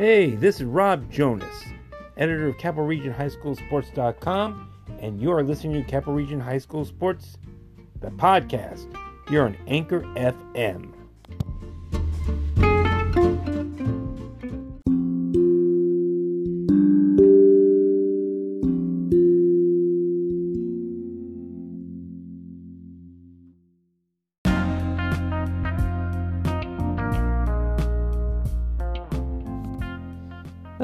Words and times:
Hey, 0.00 0.30
this 0.30 0.56
is 0.56 0.64
Rob 0.64 1.12
Jonas, 1.12 1.62
editor 2.16 2.48
of 2.48 2.56
Capital 2.56 2.86
Region 2.86 3.12
High 3.12 3.28
School 3.28 3.54
Sports.com, 3.54 4.72
and 4.98 5.20
you 5.20 5.30
are 5.30 5.42
listening 5.42 5.74
to 5.74 5.90
Capital 5.90 6.14
Region 6.14 6.40
High 6.40 6.56
School 6.56 6.86
Sports, 6.86 7.36
the 8.00 8.08
podcast, 8.08 8.86
here 9.28 9.44
on 9.44 9.58
Anchor 9.66 10.00
FM. 10.16 10.99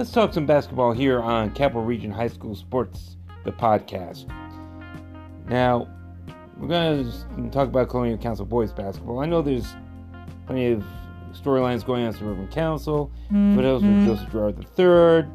Let's 0.06 0.14
talk 0.14 0.32
some 0.32 0.46
basketball 0.46 0.92
here 0.92 1.20
on 1.20 1.50
Capital 1.50 1.82
Region 1.82 2.12
High 2.12 2.28
School 2.28 2.54
Sports, 2.54 3.16
the 3.42 3.50
podcast. 3.50 4.30
Now, 5.48 5.88
we're 6.56 6.68
going 6.68 7.10
to 7.10 7.50
talk 7.50 7.66
about 7.66 7.88
Colonial 7.88 8.16
Council 8.16 8.46
boys 8.46 8.72
basketball. 8.72 9.18
I 9.18 9.26
know 9.26 9.42
there's 9.42 9.66
plenty 10.46 10.70
of 10.70 10.84
storylines 11.32 11.84
going 11.84 12.04
on 12.04 12.10
at 12.10 12.14
Suburban 12.14 12.46
Council, 12.46 13.10
but 13.30 13.64
also 13.64 13.84
with 13.84 13.96
mm-hmm. 13.96 14.06
Joseph 14.06 14.30
Gerard 14.30 14.58
III, 14.78 15.28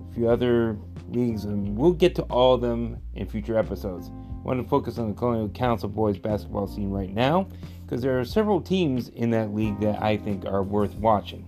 a 0.00 0.14
few 0.14 0.30
other 0.30 0.78
leagues, 1.10 1.44
and 1.44 1.76
we'll 1.76 1.92
get 1.92 2.14
to 2.14 2.22
all 2.22 2.54
of 2.54 2.62
them 2.62 2.96
in 3.12 3.28
future 3.28 3.58
episodes. 3.58 4.08
I 4.08 4.40
want 4.42 4.62
to 4.62 4.66
focus 4.66 4.96
on 4.96 5.08
the 5.08 5.14
Colonial 5.14 5.50
Council 5.50 5.90
boys 5.90 6.16
basketball 6.16 6.66
scene 6.66 6.88
right 6.88 7.12
now 7.12 7.46
because 7.84 8.00
there 8.00 8.18
are 8.18 8.24
several 8.24 8.62
teams 8.62 9.10
in 9.10 9.28
that 9.32 9.54
league 9.54 9.78
that 9.80 10.02
I 10.02 10.16
think 10.16 10.46
are 10.46 10.62
worth 10.62 10.94
watching. 10.94 11.44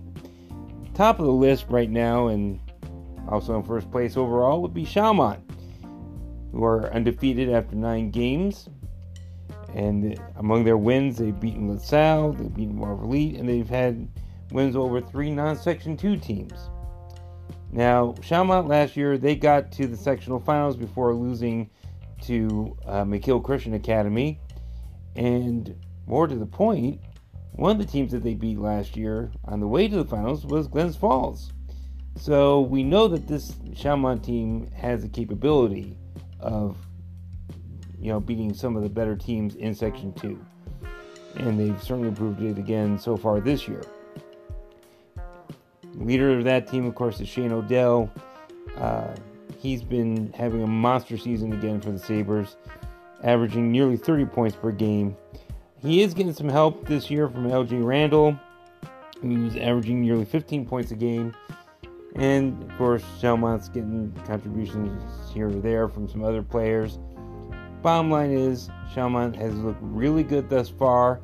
Top 0.93 1.19
of 1.19 1.25
the 1.25 1.31
list 1.31 1.65
right 1.69 1.89
now, 1.89 2.27
and 2.27 2.59
also 3.29 3.57
in 3.57 3.63
first 3.63 3.89
place 3.91 4.17
overall, 4.17 4.61
would 4.61 4.73
be 4.73 4.85
Schalmont, 4.85 5.39
who 6.51 6.63
are 6.63 6.93
undefeated 6.93 7.49
after 7.49 7.75
nine 7.75 8.11
games. 8.11 8.67
And 9.73 10.19
among 10.35 10.65
their 10.65 10.77
wins, 10.77 11.17
they've 11.17 11.39
beaten 11.39 11.69
LaSalle, 11.69 12.33
they've 12.33 12.53
beaten 12.53 12.77
Marvelite, 12.77 13.39
and 13.39 13.47
they've 13.47 13.69
had 13.69 14.07
wins 14.51 14.75
over 14.75 14.99
three 14.99 15.31
non 15.31 15.55
Section 15.55 15.95
2 15.95 16.17
teams. 16.17 16.69
Now, 17.71 18.15
Schalmont 18.21 18.67
last 18.67 18.97
year, 18.97 19.17
they 19.17 19.35
got 19.35 19.71
to 19.73 19.87
the 19.87 19.95
sectional 19.95 20.41
finals 20.41 20.75
before 20.75 21.13
losing 21.13 21.69
to 22.23 22.77
uh, 22.85 23.03
Mekeel 23.05 23.41
Christian 23.41 23.75
Academy. 23.75 24.39
And 25.15 25.75
more 26.05 26.27
to 26.27 26.35
the 26.35 26.45
point, 26.45 26.99
one 27.61 27.69
of 27.69 27.77
the 27.77 27.85
teams 27.85 28.11
that 28.11 28.23
they 28.23 28.33
beat 28.33 28.57
last 28.57 28.97
year 28.97 29.31
on 29.45 29.59
the 29.59 29.67
way 29.67 29.87
to 29.87 29.95
the 29.95 30.03
finals 30.03 30.47
was 30.47 30.67
Glens 30.67 30.95
Falls. 30.95 31.53
So 32.15 32.61
we 32.61 32.81
know 32.81 33.07
that 33.07 33.27
this 33.27 33.53
Schalmont 33.75 34.23
team 34.23 34.71
has 34.71 35.03
the 35.03 35.07
capability 35.07 35.95
of, 36.39 36.75
you 37.99 38.11
know, 38.11 38.19
beating 38.19 38.51
some 38.55 38.75
of 38.75 38.81
the 38.81 38.89
better 38.89 39.15
teams 39.15 39.53
in 39.53 39.75
Section 39.75 40.11
2. 40.13 40.43
And 41.35 41.59
they've 41.59 41.79
certainly 41.83 42.09
proved 42.09 42.41
it 42.41 42.57
again 42.57 42.97
so 42.97 43.15
far 43.15 43.39
this 43.39 43.67
year. 43.67 43.83
Leader 45.93 46.39
of 46.39 46.43
that 46.45 46.67
team, 46.67 46.87
of 46.87 46.95
course, 46.95 47.21
is 47.21 47.27
Shane 47.27 47.51
Odell. 47.51 48.09
Uh, 48.75 49.13
he's 49.59 49.83
been 49.83 50.33
having 50.33 50.63
a 50.63 50.67
monster 50.67 51.15
season 51.15 51.53
again 51.53 51.79
for 51.79 51.91
the 51.91 51.99
Sabres, 51.99 52.55
averaging 53.23 53.71
nearly 53.71 53.97
30 53.97 54.25
points 54.25 54.55
per 54.55 54.71
game 54.71 55.15
he 55.81 56.01
is 56.01 56.13
getting 56.13 56.33
some 56.33 56.49
help 56.49 56.87
this 56.87 57.09
year 57.09 57.27
from 57.27 57.49
LJ 57.49 57.83
Randall, 57.83 58.39
who's 59.21 59.55
averaging 59.55 60.01
nearly 60.01 60.25
15 60.25 60.65
points 60.65 60.91
a 60.91 60.95
game. 60.95 61.33
And 62.15 62.61
of 62.63 62.77
course, 62.77 63.03
Schalmont's 63.19 63.69
getting 63.69 64.11
contributions 64.25 65.31
here 65.33 65.47
or 65.47 65.51
there 65.51 65.87
from 65.87 66.07
some 66.07 66.23
other 66.23 66.43
players. 66.43 66.99
Bottom 67.81 68.11
line 68.11 68.31
is, 68.31 68.69
Schalmont 68.93 69.35
has 69.37 69.55
looked 69.55 69.79
really 69.81 70.23
good 70.23 70.49
thus 70.49 70.69
far. 70.69 71.21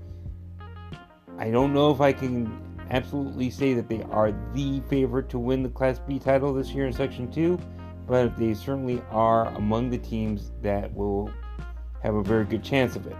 I 1.38 1.51
don't 1.51 1.73
know 1.73 1.91
if 1.91 2.01
I 2.01 2.13
can 2.13 2.59
absolutely 2.90 3.51
say 3.51 3.73
that 3.75 3.90
they 3.90 4.01
are 4.09 4.31
the 4.53 4.81
favorite 4.90 5.29
to 5.29 5.38
win 5.38 5.62
the 5.62 5.69
Class 5.69 6.00
B 6.00 6.17
title 6.17 6.53
this 6.53 6.69
year 6.69 6.88
in 6.88 6.94
Section 6.94 7.31
2, 7.31 7.59
but 8.07 8.35
they 8.38 8.56
certainly 8.56 9.03
are 9.12 9.50
among 9.56 9.91
the 9.91 10.00
teams 10.00 10.51
that 10.63 10.91
will 10.96 11.29
have 12.01 12.16
a 12.16 12.23
very 12.23 12.46
good 12.46 12.63
chance 12.63 12.96
of 12.96 13.06
it. 13.06 13.16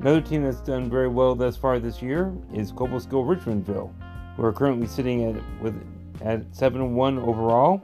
Another 0.00 0.22
team 0.22 0.44
that's 0.44 0.62
done 0.62 0.88
very 0.88 1.08
well 1.08 1.34
thus 1.34 1.58
far 1.58 1.78
this 1.78 2.00
year 2.00 2.34
is 2.54 2.72
Cobleskill 2.72 3.22
Richmondville, 3.22 3.92
who 4.34 4.44
are 4.44 4.52
currently 4.52 4.86
sitting 4.86 5.24
at 5.24 5.60
with 5.60 5.74
at 6.22 6.42
seven 6.56 6.94
one 6.94 7.18
overall. 7.18 7.82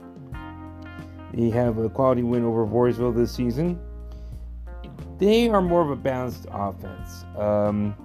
They 1.31 1.51
have 1.51 1.77
a 1.77 1.89
quality 1.89 2.23
win 2.23 2.43
over 2.43 2.65
Voorheesville 2.65 3.15
this 3.15 3.31
season. 3.31 3.79
They 5.19 5.47
are 5.49 5.61
more 5.61 5.81
of 5.81 5.91
a 5.91 5.95
balanced 5.95 6.47
offense. 6.51 7.23
Um, 7.37 7.95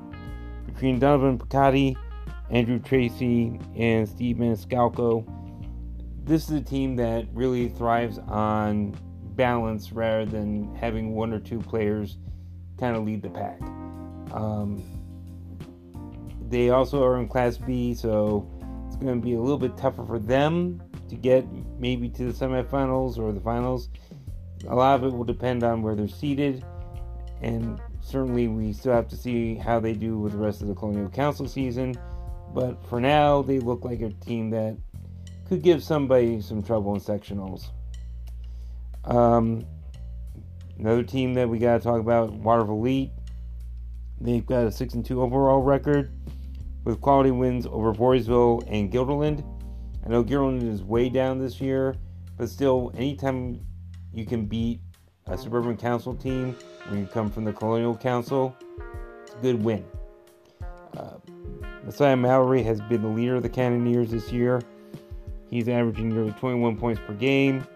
between 0.66 0.98
Donovan 0.98 1.38
Picotti, 1.38 1.96
Andrew 2.50 2.80
Tracy, 2.80 3.58
and 3.76 4.06
Steve 4.06 4.36
Maniscalco, 4.36 5.24
this 6.24 6.50
is 6.50 6.56
a 6.56 6.60
team 6.60 6.96
that 6.96 7.26
really 7.32 7.70
thrives 7.70 8.18
on 8.28 8.94
balance 9.36 9.90
rather 9.90 10.26
than 10.26 10.74
having 10.74 11.14
one 11.14 11.32
or 11.32 11.40
two 11.40 11.60
players 11.60 12.18
kind 12.78 12.94
of 12.94 13.04
lead 13.04 13.22
the 13.22 13.30
pack. 13.30 13.58
Um, 14.32 14.82
they 16.48 16.70
also 16.70 17.02
are 17.04 17.18
in 17.18 17.28
Class 17.28 17.56
B, 17.56 17.94
so 17.94 18.48
it's 18.86 18.96
going 18.96 19.14
to 19.14 19.24
be 19.24 19.34
a 19.34 19.40
little 19.40 19.58
bit 19.58 19.76
tougher 19.76 20.04
for 20.04 20.18
them 20.18 20.82
to 21.08 21.16
get 21.16 21.46
maybe 21.78 22.08
to 22.10 22.30
the 22.30 22.32
semifinals 22.32 23.18
or 23.18 23.32
the 23.32 23.40
finals. 23.40 23.88
A 24.68 24.74
lot 24.74 24.96
of 24.96 25.04
it 25.04 25.16
will 25.16 25.24
depend 25.24 25.62
on 25.62 25.82
where 25.82 25.94
they're 25.94 26.08
seated, 26.08 26.64
and 27.40 27.80
certainly 28.00 28.48
we 28.48 28.72
still 28.72 28.92
have 28.92 29.08
to 29.08 29.16
see 29.16 29.54
how 29.54 29.80
they 29.80 29.92
do 29.92 30.18
with 30.18 30.32
the 30.32 30.38
rest 30.38 30.62
of 30.62 30.68
the 30.68 30.74
Colonial 30.74 31.08
Council 31.08 31.46
season. 31.46 31.94
But 32.54 32.84
for 32.86 33.00
now, 33.00 33.42
they 33.42 33.58
look 33.58 33.84
like 33.84 34.02
a 34.02 34.10
team 34.10 34.50
that 34.50 34.76
could 35.48 35.62
give 35.62 35.82
somebody 35.82 36.40
some 36.40 36.62
trouble 36.62 36.94
in 36.94 37.00
sectionals. 37.00 37.70
Um, 39.04 39.64
another 40.78 41.02
team 41.02 41.34
that 41.34 41.48
we 41.48 41.58
got 41.58 41.78
to 41.78 41.82
talk 41.82 42.00
about, 42.00 42.30
Watervliet. 42.42 43.10
They've 44.22 44.46
got 44.46 44.66
a 44.66 44.70
6 44.70 44.94
and 44.94 45.04
2 45.04 45.20
overall 45.20 45.60
record 45.62 46.12
with 46.84 47.00
quality 47.00 47.32
wins 47.32 47.66
over 47.66 47.92
Voorheesville 47.92 48.64
and 48.68 48.90
Guilderland. 48.90 49.44
I 50.06 50.08
know 50.08 50.22
Guilderland 50.22 50.68
is 50.68 50.84
way 50.84 51.08
down 51.08 51.40
this 51.40 51.60
year, 51.60 51.96
but 52.36 52.48
still, 52.48 52.92
anytime 52.96 53.60
you 54.12 54.24
can 54.24 54.46
beat 54.46 54.80
a 55.26 55.36
suburban 55.36 55.76
council 55.76 56.14
team 56.14 56.56
when 56.88 57.00
you 57.00 57.06
come 57.06 57.30
from 57.30 57.44
the 57.44 57.52
colonial 57.52 57.96
council, 57.96 58.56
it's 59.22 59.34
a 59.34 59.38
good 59.38 59.62
win. 59.62 59.84
Uh, 60.96 61.16
Messiah 61.84 62.16
Mallory 62.16 62.62
has 62.62 62.80
been 62.82 63.02
the 63.02 63.08
leader 63.08 63.36
of 63.36 63.42
the 63.42 63.48
Cannoneers 63.48 64.10
this 64.10 64.30
year. 64.30 64.62
He's 65.50 65.68
averaging 65.68 66.10
nearly 66.10 66.32
21 66.32 66.76
points 66.76 67.00
per 67.04 67.14
game. 67.14 67.66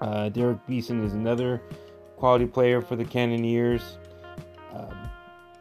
Uh, 0.00 0.28
Derek 0.28 0.64
Beeson 0.66 1.04
is 1.04 1.14
another 1.14 1.60
quality 2.16 2.46
player 2.46 2.80
for 2.80 2.94
the 2.94 3.04
Cannoneers. 3.04 3.98
Um, 4.72 5.05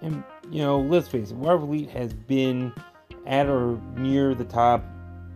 and, 0.06 0.24
you 0.52 0.62
know, 0.62 0.80
let's 0.80 1.08
face 1.08 1.32
it, 1.32 1.38
Watervliet 1.38 1.90
has 1.90 2.14
been 2.14 2.72
at 3.26 3.48
or 3.48 3.80
near 3.96 4.36
the 4.36 4.46
top 4.46 4.86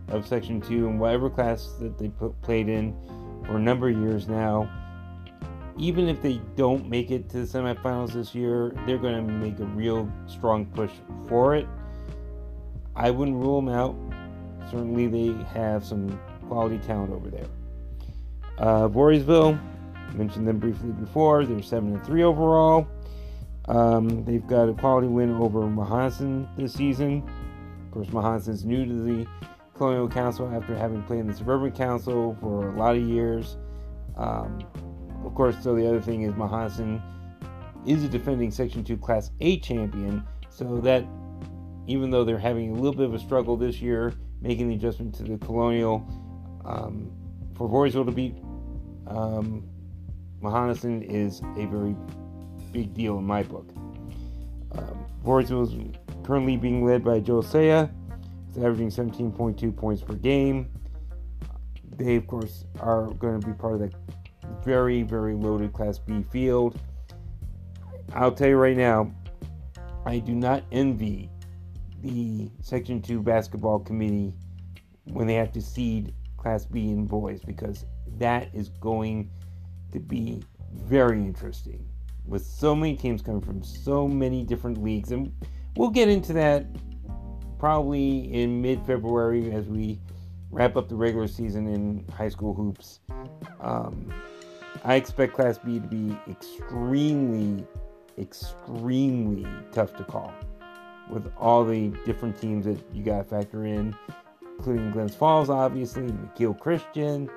of 0.08 0.26
Section 0.26 0.60
2 0.60 0.86
in 0.86 0.98
whatever 0.98 1.28
class 1.28 1.74
that 1.80 1.98
they 1.98 2.08
put, 2.08 2.40
played 2.42 2.68
in 2.68 2.96
for 3.44 3.56
a 3.56 3.60
number 3.60 3.88
of 3.88 3.98
years 3.98 4.28
now. 4.28 4.70
Even 5.76 6.08
if 6.08 6.22
they 6.22 6.40
don't 6.56 6.88
make 6.88 7.10
it 7.10 7.28
to 7.30 7.44
the 7.44 7.58
semifinals 7.58 8.12
this 8.12 8.32
year, 8.32 8.72
they're 8.86 8.98
going 8.98 9.14
to 9.14 9.32
make 9.32 9.58
a 9.58 9.64
real 9.64 10.10
strong 10.28 10.66
push 10.66 10.92
for 11.28 11.56
it. 11.56 11.66
I 12.94 13.10
wouldn't 13.10 13.36
rule 13.36 13.60
them 13.60 13.74
out. 13.74 13.96
Certainly, 14.70 15.08
they 15.08 15.44
have 15.46 15.84
some 15.84 16.20
quality 16.46 16.78
talent 16.78 17.12
over 17.12 17.28
there. 17.28 17.46
Uh, 18.58 18.88
Voorheesville, 18.88 19.58
mentioned 20.14 20.46
them 20.46 20.58
briefly 20.58 20.90
before. 20.90 21.44
They're 21.44 21.62
seven 21.62 21.94
and 21.94 22.04
three 22.04 22.22
overall. 22.22 22.86
Um, 23.70 24.24
they've 24.24 24.44
got 24.48 24.68
a 24.68 24.74
quality 24.74 25.06
win 25.06 25.30
over 25.34 25.60
Mohonasen 25.60 26.48
this 26.56 26.74
season. 26.74 27.22
Of 27.86 27.92
course, 27.92 28.08
Mohonasen's 28.08 28.64
new 28.64 28.84
to 28.84 28.92
the 28.92 29.26
Colonial 29.74 30.08
Council 30.08 30.50
after 30.52 30.76
having 30.76 31.04
played 31.04 31.20
in 31.20 31.28
the 31.28 31.34
Suburban 31.34 31.70
Council 31.70 32.36
for 32.40 32.70
a 32.70 32.76
lot 32.76 32.96
of 32.96 33.02
years. 33.02 33.58
Um, 34.16 34.58
of 35.24 35.36
course, 35.36 35.54
so 35.62 35.76
the 35.76 35.86
other 35.86 36.00
thing 36.00 36.22
is 36.22 36.34
Mohonasen 36.34 37.00
is 37.86 38.02
a 38.02 38.08
defending 38.08 38.50
Section 38.50 38.82
2 38.82 38.96
Class 38.96 39.30
A 39.40 39.60
champion, 39.60 40.26
so 40.48 40.80
that 40.80 41.04
even 41.86 42.10
though 42.10 42.24
they're 42.24 42.38
having 42.38 42.72
a 42.72 42.74
little 42.74 42.96
bit 42.96 43.06
of 43.06 43.14
a 43.14 43.20
struggle 43.20 43.56
this 43.56 43.80
year, 43.80 44.14
making 44.40 44.68
the 44.68 44.74
adjustment 44.74 45.14
to 45.14 45.22
the 45.22 45.38
Colonial, 45.38 46.04
um, 46.64 47.12
for 47.54 47.68
Voorheesville 47.68 48.06
to 48.06 48.12
beat 48.12 48.34
um, 49.06 49.62
is 50.42 51.40
a 51.56 51.66
very 51.66 51.94
big 52.72 52.94
deal 52.94 53.18
in 53.18 53.24
my 53.24 53.42
book. 53.42 53.68
Um, 54.72 55.06
is 55.50 55.74
currently 56.24 56.56
being 56.56 56.84
led 56.84 57.04
by 57.04 57.20
Josiah, 57.20 57.88
It's 58.48 58.58
averaging 58.58 58.90
17.2 58.90 59.76
points 59.76 60.02
per 60.02 60.14
game. 60.14 60.70
They, 61.96 62.16
of 62.16 62.26
course, 62.26 62.64
are 62.78 63.08
going 63.14 63.40
to 63.40 63.46
be 63.46 63.52
part 63.52 63.74
of 63.74 63.80
the 63.80 63.90
very, 64.64 65.02
very 65.02 65.34
loaded 65.34 65.72
Class 65.72 65.98
B 65.98 66.24
field. 66.30 66.78
I'll 68.14 68.32
tell 68.32 68.48
you 68.48 68.56
right 68.56 68.76
now, 68.76 69.12
I 70.06 70.18
do 70.18 70.34
not 70.34 70.64
envy 70.72 71.30
the 72.02 72.50
Section 72.62 73.02
2 73.02 73.22
basketball 73.22 73.80
committee 73.80 74.32
when 75.04 75.26
they 75.26 75.34
have 75.34 75.52
to 75.52 75.60
seed 75.60 76.14
Class 76.36 76.64
B 76.64 76.90
in 76.90 77.06
boys 77.06 77.40
because 77.40 77.84
that 78.16 78.48
is 78.54 78.68
going 78.68 79.30
to 79.92 80.00
be 80.00 80.42
very 80.72 81.18
interesting 81.18 81.89
with 82.30 82.46
so 82.46 82.74
many 82.74 82.96
teams 82.96 83.20
coming 83.20 83.40
from 83.40 83.62
so 83.62 84.06
many 84.08 84.44
different 84.44 84.82
leagues. 84.82 85.10
And 85.10 85.32
we'll 85.76 85.90
get 85.90 86.08
into 86.08 86.32
that 86.34 86.64
probably 87.58 88.32
in 88.32 88.62
mid 88.62 88.86
February 88.86 89.52
as 89.52 89.66
we 89.66 90.00
wrap 90.50 90.76
up 90.76 90.88
the 90.88 90.94
regular 90.94 91.28
season 91.28 91.66
in 91.66 92.04
high 92.16 92.28
school 92.28 92.54
hoops. 92.54 93.00
Um, 93.60 94.12
I 94.84 94.94
expect 94.94 95.34
Class 95.34 95.58
B 95.58 95.80
to 95.80 95.86
be 95.86 96.16
extremely, 96.30 97.66
extremely 98.18 99.46
tough 99.72 99.96
to 99.96 100.04
call 100.04 100.32
with 101.10 101.30
all 101.36 101.64
the 101.64 101.88
different 102.06 102.40
teams 102.40 102.64
that 102.64 102.78
you 102.94 103.02
got 103.02 103.18
to 103.18 103.24
factor 103.24 103.66
in, 103.66 103.94
including 104.56 104.92
Glens 104.92 105.14
Falls, 105.14 105.50
obviously, 105.50 106.04
Mekeel 106.04 106.58
Christian. 106.58 107.28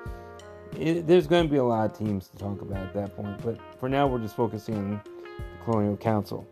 It, 0.78 1.06
there's 1.06 1.26
going 1.26 1.46
to 1.46 1.50
be 1.50 1.58
a 1.58 1.64
lot 1.64 1.90
of 1.90 1.96
teams 1.96 2.28
to 2.28 2.36
talk 2.36 2.60
about 2.60 2.78
at 2.78 2.94
that 2.94 3.16
point, 3.16 3.40
but 3.44 3.58
for 3.78 3.88
now, 3.88 4.06
we're 4.06 4.18
just 4.18 4.36
focusing 4.36 4.76
on 4.76 4.90
the 4.90 5.64
Colonial 5.64 5.96
Council. 5.96 6.46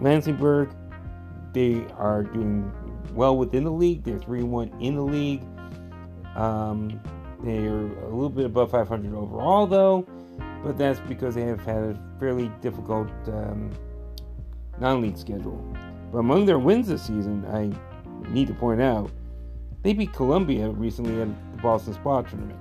Lansingburgh, 0.00 0.74
they 1.52 1.84
are 1.98 2.22
doing 2.22 2.72
well 3.12 3.36
within 3.36 3.64
the 3.64 3.72
league. 3.72 4.02
They're 4.04 4.18
3 4.18 4.42
1 4.42 4.80
in 4.80 4.96
the 4.96 5.02
league. 5.02 5.42
Um, 6.36 7.00
they're 7.42 7.78
a 7.78 8.08
little 8.08 8.30
bit 8.30 8.46
above 8.46 8.70
500 8.70 9.14
overall, 9.14 9.66
though, 9.66 10.06
but 10.62 10.78
that's 10.78 11.00
because 11.00 11.34
they 11.34 11.42
have 11.42 11.60
had 11.60 11.82
a 11.82 12.02
fairly 12.18 12.50
difficult 12.60 13.08
um, 13.28 13.70
non 14.78 15.00
league 15.00 15.18
schedule. 15.18 15.62
But 16.12 16.18
among 16.18 16.46
their 16.46 16.58
wins 16.58 16.88
this 16.88 17.02
season, 17.02 17.44
I 17.46 17.70
need 18.30 18.48
to 18.48 18.54
point 18.54 18.80
out, 18.80 19.10
they 19.82 19.92
beat 19.92 20.12
Columbia 20.12 20.68
recently 20.68 21.20
at 21.22 21.28
Ballston 21.62 21.94
Spa 21.94 22.22
tournament. 22.22 22.58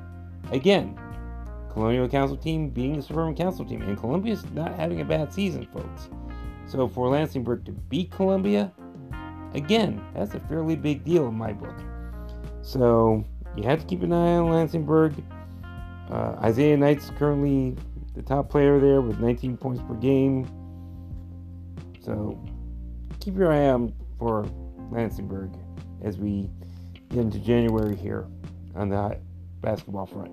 Again, 0.51 0.99
Colonial 1.71 2.09
Council 2.09 2.35
team 2.35 2.69
being 2.69 2.97
the 2.97 3.01
Suburban 3.01 3.35
Council 3.35 3.63
team, 3.63 3.81
and 3.81 3.97
Columbia's 3.97 4.43
not 4.51 4.75
having 4.75 5.01
a 5.01 5.05
bad 5.05 5.33
season, 5.33 5.67
folks. 5.67 6.09
So 6.65 6.87
for 6.87 7.07
Lansingburgh 7.07 7.65
to 7.65 7.71
beat 7.71 8.11
Columbia, 8.11 8.71
again, 9.53 10.01
that's 10.15 10.33
a 10.33 10.39
fairly 10.41 10.75
big 10.75 11.03
deal 11.03 11.27
in 11.27 11.35
my 11.35 11.53
book. 11.53 11.75
So 12.61 13.23
you 13.55 13.63
have 13.63 13.79
to 13.79 13.85
keep 13.85 14.03
an 14.03 14.13
eye 14.13 14.37
on 14.37 14.47
Lansingburgh. 14.47 15.23
Uh, 16.09 16.35
Isaiah 16.43 16.75
Knight's 16.75 17.11
currently 17.11 17.75
the 18.15 18.23
top 18.23 18.49
player 18.49 18.79
there 18.79 19.01
with 19.01 19.19
19 19.19 19.57
points 19.57 19.81
per 19.87 19.93
game. 19.93 20.47
So 22.01 22.43
keep 23.19 23.37
your 23.37 23.51
eye 23.51 23.67
out 23.67 23.91
for 24.17 24.43
Lansingburgh 24.91 25.55
as 26.03 26.17
we 26.17 26.49
get 27.09 27.19
into 27.19 27.39
January 27.39 27.95
here 27.95 28.27
on 28.79 28.89
the 28.89 29.19
basketball 29.61 30.05
front. 30.05 30.31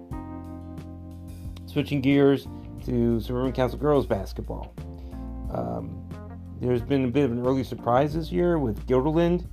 Switching 1.69 2.01
gears 2.01 2.47
to 2.85 3.21
Suburban 3.21 3.53
Council 3.53 3.79
girls 3.79 4.07
basketball. 4.07 4.73
Um, 5.53 6.09
there's 6.61 6.83
been 6.83 7.05
a 7.05 7.09
bit 7.09 7.25
of 7.25 7.33
an 7.33 7.45
early 7.45 7.65
surprise 7.65 8.15
this 8.15 8.31
year 8.31 8.59
with 8.59 8.87
Guilderland. 8.87 9.47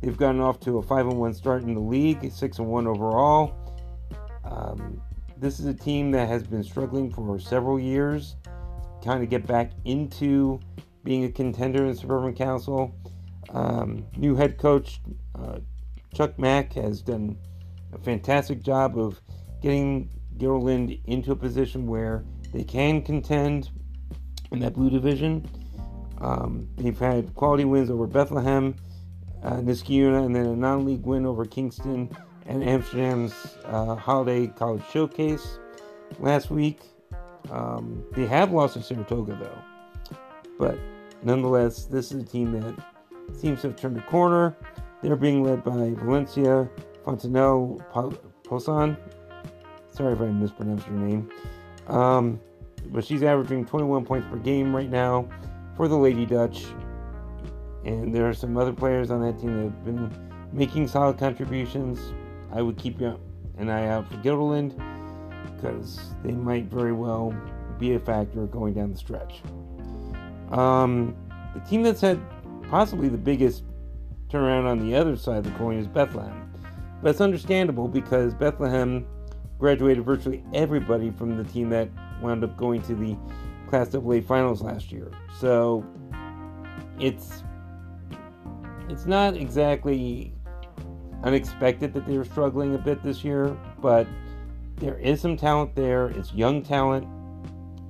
They've 0.00 0.16
gotten 0.16 0.40
off 0.40 0.60
to 0.60 0.78
a 0.78 0.82
5 0.82 1.06
1 1.06 1.34
start 1.34 1.62
in 1.64 1.74
the 1.74 1.80
league, 1.80 2.30
6 2.30 2.58
1 2.58 2.86
overall. 2.86 3.54
Um, 4.44 5.02
this 5.36 5.58
is 5.58 5.66
a 5.66 5.74
team 5.74 6.10
that 6.12 6.28
has 6.28 6.44
been 6.44 6.62
struggling 6.62 7.10
for 7.10 7.38
several 7.38 7.78
years, 7.78 8.36
kind 9.04 9.22
of 9.22 9.28
get 9.28 9.46
back 9.46 9.72
into 9.84 10.60
being 11.04 11.24
a 11.24 11.30
contender 11.30 11.86
in 11.86 11.94
Suburban 11.94 12.34
Council. 12.34 12.94
Um, 13.50 14.06
new 14.16 14.34
head 14.34 14.58
coach 14.58 15.00
uh, 15.34 15.58
Chuck 16.14 16.38
Mack 16.38 16.72
has 16.72 17.02
done 17.02 17.36
a 17.96 18.04
fantastic 18.04 18.62
job 18.62 18.98
of 18.98 19.20
getting 19.62 20.10
Guilderland 20.36 21.00
into 21.06 21.32
a 21.32 21.36
position 21.36 21.86
where 21.86 22.24
they 22.52 22.62
can 22.62 23.02
contend 23.02 23.70
in 24.52 24.60
that 24.60 24.74
blue 24.74 24.90
division. 24.90 25.48
Um, 26.20 26.68
they've 26.76 26.98
had 26.98 27.34
quality 27.34 27.64
wins 27.64 27.90
over 27.90 28.06
Bethlehem, 28.06 28.76
uh, 29.42 29.56
Niskayuna, 29.56 30.24
and 30.24 30.34
then 30.34 30.46
a 30.46 30.56
non-league 30.56 31.04
win 31.04 31.26
over 31.26 31.44
Kingston 31.44 32.14
and 32.46 32.62
Amsterdam's 32.62 33.34
uh, 33.64 33.96
Holiday 33.96 34.46
College 34.46 34.82
Showcase 34.92 35.58
last 36.18 36.50
week. 36.50 36.80
Um, 37.50 38.04
they 38.12 38.26
have 38.26 38.52
lost 38.52 38.74
to 38.74 38.82
Saratoga 38.82 39.38
though, 39.40 40.16
but 40.58 40.78
nonetheless, 41.22 41.84
this 41.84 42.12
is 42.12 42.22
a 42.22 42.26
team 42.26 42.52
that 42.52 42.74
seems 43.36 43.60
to 43.62 43.68
have 43.68 43.76
turned 43.76 43.98
a 43.98 44.02
corner. 44.02 44.56
They're 45.02 45.16
being 45.16 45.44
led 45.44 45.62
by 45.62 45.92
Valencia 45.94 46.68
Fontenelle 47.06 47.80
Posan. 48.44 48.96
Sorry 49.90 50.12
if 50.12 50.20
I 50.20 50.26
mispronounced 50.26 50.88
your 50.88 50.96
name. 50.96 51.30
Um, 51.86 52.40
but 52.86 53.04
she's 53.04 53.22
averaging 53.22 53.64
21 53.64 54.04
points 54.04 54.26
per 54.28 54.36
game 54.38 54.74
right 54.74 54.90
now 54.90 55.28
for 55.76 55.86
the 55.86 55.96
Lady 55.96 56.26
Dutch. 56.26 56.66
And 57.84 58.12
there 58.12 58.28
are 58.28 58.34
some 58.34 58.56
other 58.56 58.72
players 58.72 59.12
on 59.12 59.22
that 59.22 59.38
team 59.38 59.56
that 59.56 59.62
have 59.62 59.84
been 59.84 60.10
making 60.52 60.88
solid 60.88 61.16
contributions. 61.16 62.12
I 62.52 62.60
would 62.60 62.76
keep 62.76 63.00
an 63.00 63.70
eye 63.70 63.86
out 63.86 64.08
for 64.08 64.16
Guilderland 64.16 64.74
because 65.54 66.00
they 66.24 66.32
might 66.32 66.64
very 66.64 66.92
well 66.92 67.32
be 67.78 67.94
a 67.94 68.00
factor 68.00 68.46
going 68.46 68.74
down 68.74 68.90
the 68.90 68.98
stretch. 68.98 69.42
Um, 70.50 71.14
the 71.54 71.60
team 71.60 71.84
that's 71.84 72.00
had 72.00 72.20
possibly 72.68 73.08
the 73.08 73.18
biggest 73.18 73.62
turnaround 74.28 74.64
on 74.66 74.80
the 74.80 74.96
other 74.96 75.16
side 75.16 75.38
of 75.38 75.44
the 75.44 75.50
coin 75.52 75.78
is 75.78 75.86
Bethlehem. 75.86 76.45
But 77.02 77.10
it's 77.10 77.20
understandable 77.20 77.88
because 77.88 78.34
Bethlehem 78.34 79.06
graduated 79.58 80.04
virtually 80.04 80.44
everybody 80.54 81.10
from 81.10 81.36
the 81.36 81.44
team 81.44 81.70
that 81.70 81.88
wound 82.20 82.44
up 82.44 82.56
going 82.56 82.82
to 82.82 82.94
the 82.94 83.16
Class 83.68 83.94
AA 83.94 84.20
finals 84.20 84.62
last 84.62 84.92
year. 84.92 85.10
So 85.38 85.84
it's 87.00 87.42
it's 88.88 89.06
not 89.06 89.36
exactly 89.36 90.32
unexpected 91.24 91.92
that 91.94 92.06
they 92.06 92.16
were 92.16 92.24
struggling 92.24 92.74
a 92.74 92.78
bit 92.78 93.02
this 93.02 93.24
year, 93.24 93.56
but 93.80 94.06
there 94.76 94.98
is 94.98 95.20
some 95.20 95.36
talent 95.36 95.74
there. 95.74 96.08
It's 96.08 96.32
young 96.32 96.62
talent. 96.62 97.06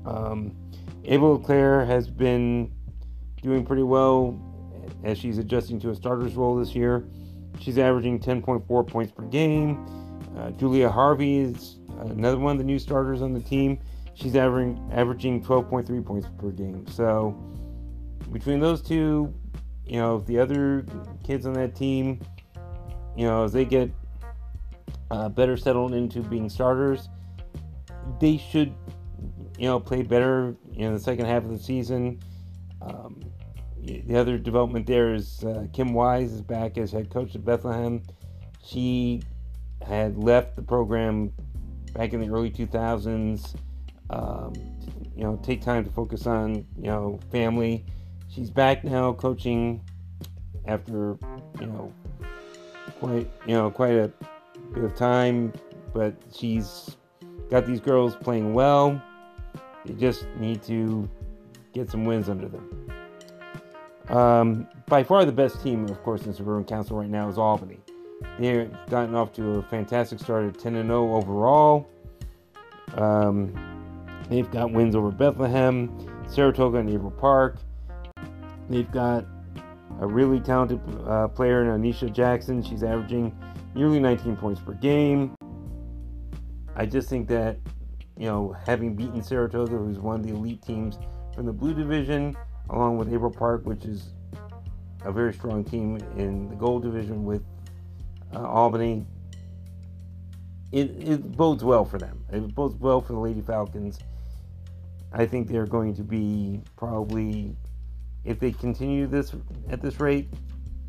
Um, 0.06 0.56
Abel 1.04 1.38
Claire 1.38 1.84
has 1.84 2.08
been 2.08 2.72
doing 3.42 3.64
pretty 3.64 3.82
well 3.82 4.40
as 5.04 5.18
she's 5.18 5.38
adjusting 5.38 5.78
to 5.80 5.90
a 5.90 5.94
starter's 5.94 6.34
role 6.34 6.56
this 6.56 6.74
year. 6.74 7.06
She's 7.60 7.78
averaging 7.78 8.20
10.4 8.20 8.86
points 8.86 9.12
per 9.12 9.24
game. 9.24 9.86
Uh, 10.36 10.50
Julia 10.50 10.90
Harvey 10.90 11.38
is 11.38 11.78
another 12.00 12.38
one 12.38 12.52
of 12.52 12.58
the 12.58 12.64
new 12.64 12.78
starters 12.78 13.22
on 13.22 13.32
the 13.32 13.40
team 13.40 13.78
she's 14.16 14.34
averaging 14.34 14.90
averaging 14.92 15.44
12.3 15.44 16.04
points 16.04 16.28
per 16.38 16.50
game. 16.50 16.86
So 16.88 17.36
between 18.32 18.58
those 18.58 18.82
two, 18.82 19.32
you 19.86 19.98
know, 19.98 20.18
the 20.20 20.38
other 20.38 20.84
kids 21.24 21.46
on 21.46 21.52
that 21.54 21.76
team, 21.76 22.20
you 23.16 23.26
know, 23.26 23.44
as 23.44 23.52
they 23.52 23.64
get 23.64 23.90
uh, 25.10 25.28
better 25.28 25.56
settled 25.56 25.94
into 25.94 26.22
being 26.22 26.48
starters, 26.48 27.08
they 28.20 28.36
should, 28.36 28.74
you 29.58 29.66
know, 29.68 29.78
play 29.78 30.02
better 30.02 30.56
in 30.74 30.92
the 30.92 31.00
second 31.00 31.26
half 31.26 31.44
of 31.44 31.50
the 31.50 31.58
season. 31.58 32.18
Um, 32.82 33.20
the 33.86 34.16
other 34.16 34.38
development 34.38 34.86
there 34.86 35.14
is 35.14 35.44
uh, 35.44 35.66
Kim 35.72 35.94
Wise 35.94 36.32
is 36.32 36.42
back 36.42 36.76
as 36.76 36.90
head 36.92 37.10
coach 37.10 37.34
at 37.34 37.44
Bethlehem. 37.44 38.02
She 38.64 39.22
had 39.86 40.16
left 40.16 40.56
the 40.56 40.62
program 40.62 41.32
back 41.94 42.12
in 42.12 42.20
the 42.20 42.28
early 42.28 42.50
2000s 42.50 43.54
um, 44.10 44.52
you 45.16 45.24
know, 45.24 45.36
take 45.42 45.62
time 45.62 45.84
to 45.84 45.90
focus 45.90 46.26
on, 46.26 46.66
you 46.76 46.86
know, 46.86 47.18
family. 47.32 47.84
She's 48.28 48.50
back 48.50 48.84
now 48.84 49.12
coaching 49.12 49.82
after, 50.66 51.16
you 51.60 51.66
know, 51.66 51.92
quite, 53.00 53.30
you 53.46 53.54
know, 53.54 53.70
quite 53.70 53.94
a 53.94 54.12
bit 54.74 54.84
of 54.84 54.94
time, 54.94 55.52
but 55.92 56.14
she's 56.32 56.96
got 57.50 57.66
these 57.66 57.80
girls 57.80 58.14
playing 58.16 58.52
well. 58.52 59.00
They 59.84 59.94
just 59.94 60.26
need 60.38 60.62
to 60.64 61.08
get 61.72 61.90
some 61.90 62.04
wins 62.04 62.28
under 62.28 62.48
them. 62.48 62.85
Um, 64.08 64.68
by 64.86 65.02
far 65.02 65.24
the 65.24 65.32
best 65.32 65.62
team, 65.62 65.84
of 65.88 66.02
course, 66.02 66.26
in 66.26 66.34
Suburban 66.34 66.64
Council 66.64 66.96
right 66.96 67.10
now 67.10 67.28
is 67.28 67.38
Albany. 67.38 67.78
They've 68.38 68.70
gotten 68.88 69.14
off 69.14 69.32
to 69.34 69.56
a 69.56 69.62
fantastic 69.62 70.20
start 70.20 70.46
at 70.46 70.58
10 70.58 70.74
0 70.74 71.14
overall. 71.14 71.88
Um, 72.94 73.52
They've 74.28 74.50
got 74.50 74.72
wins 74.72 74.96
over 74.96 75.10
Bethlehem, 75.10 75.90
Saratoga, 76.28 76.78
and 76.78 76.88
Averill 76.88 77.12
Park. 77.12 77.58
They've 78.68 78.90
got 78.90 79.24
a 80.00 80.06
really 80.06 80.40
talented 80.40 80.80
uh, 81.06 81.28
player 81.28 81.62
in 81.62 81.80
Anisha 81.80 82.12
Jackson. 82.12 82.62
She's 82.62 82.82
averaging 82.82 83.36
nearly 83.74 84.00
19 84.00 84.36
points 84.36 84.60
per 84.60 84.72
game. 84.72 85.34
I 86.74 86.86
just 86.86 87.08
think 87.08 87.28
that, 87.28 87.58
you 88.18 88.26
know, 88.26 88.54
having 88.66 88.96
beaten 88.96 89.22
Saratoga, 89.22 89.76
who's 89.76 89.98
one 89.98 90.16
of 90.16 90.26
the 90.26 90.34
elite 90.34 90.62
teams 90.62 90.98
from 91.34 91.46
the 91.46 91.52
Blue 91.52 91.72
Division, 91.72 92.36
along 92.70 92.98
with 92.98 93.08
Averill 93.08 93.30
Park, 93.30 93.64
which 93.64 93.84
is 93.84 94.10
a 95.04 95.12
very 95.12 95.32
strong 95.32 95.64
team 95.64 95.96
in 96.16 96.48
the 96.48 96.56
Gold 96.56 96.82
Division 96.82 97.24
with 97.24 97.42
uh, 98.34 98.46
Albany, 98.46 99.06
it, 100.72 100.90
it 100.98 101.36
bodes 101.36 101.62
well 101.62 101.84
for 101.84 101.98
them. 101.98 102.24
It 102.32 102.54
bodes 102.54 102.74
well 102.76 103.00
for 103.00 103.12
the 103.12 103.18
Lady 103.18 103.40
Falcons. 103.40 103.98
I 105.12 105.24
think 105.26 105.48
they're 105.48 105.66
going 105.66 105.94
to 105.94 106.02
be 106.02 106.60
probably 106.76 107.56
if 108.24 108.40
they 108.40 108.50
continue 108.50 109.06
this 109.06 109.32
at 109.70 109.80
this 109.80 110.00
rate, 110.00 110.28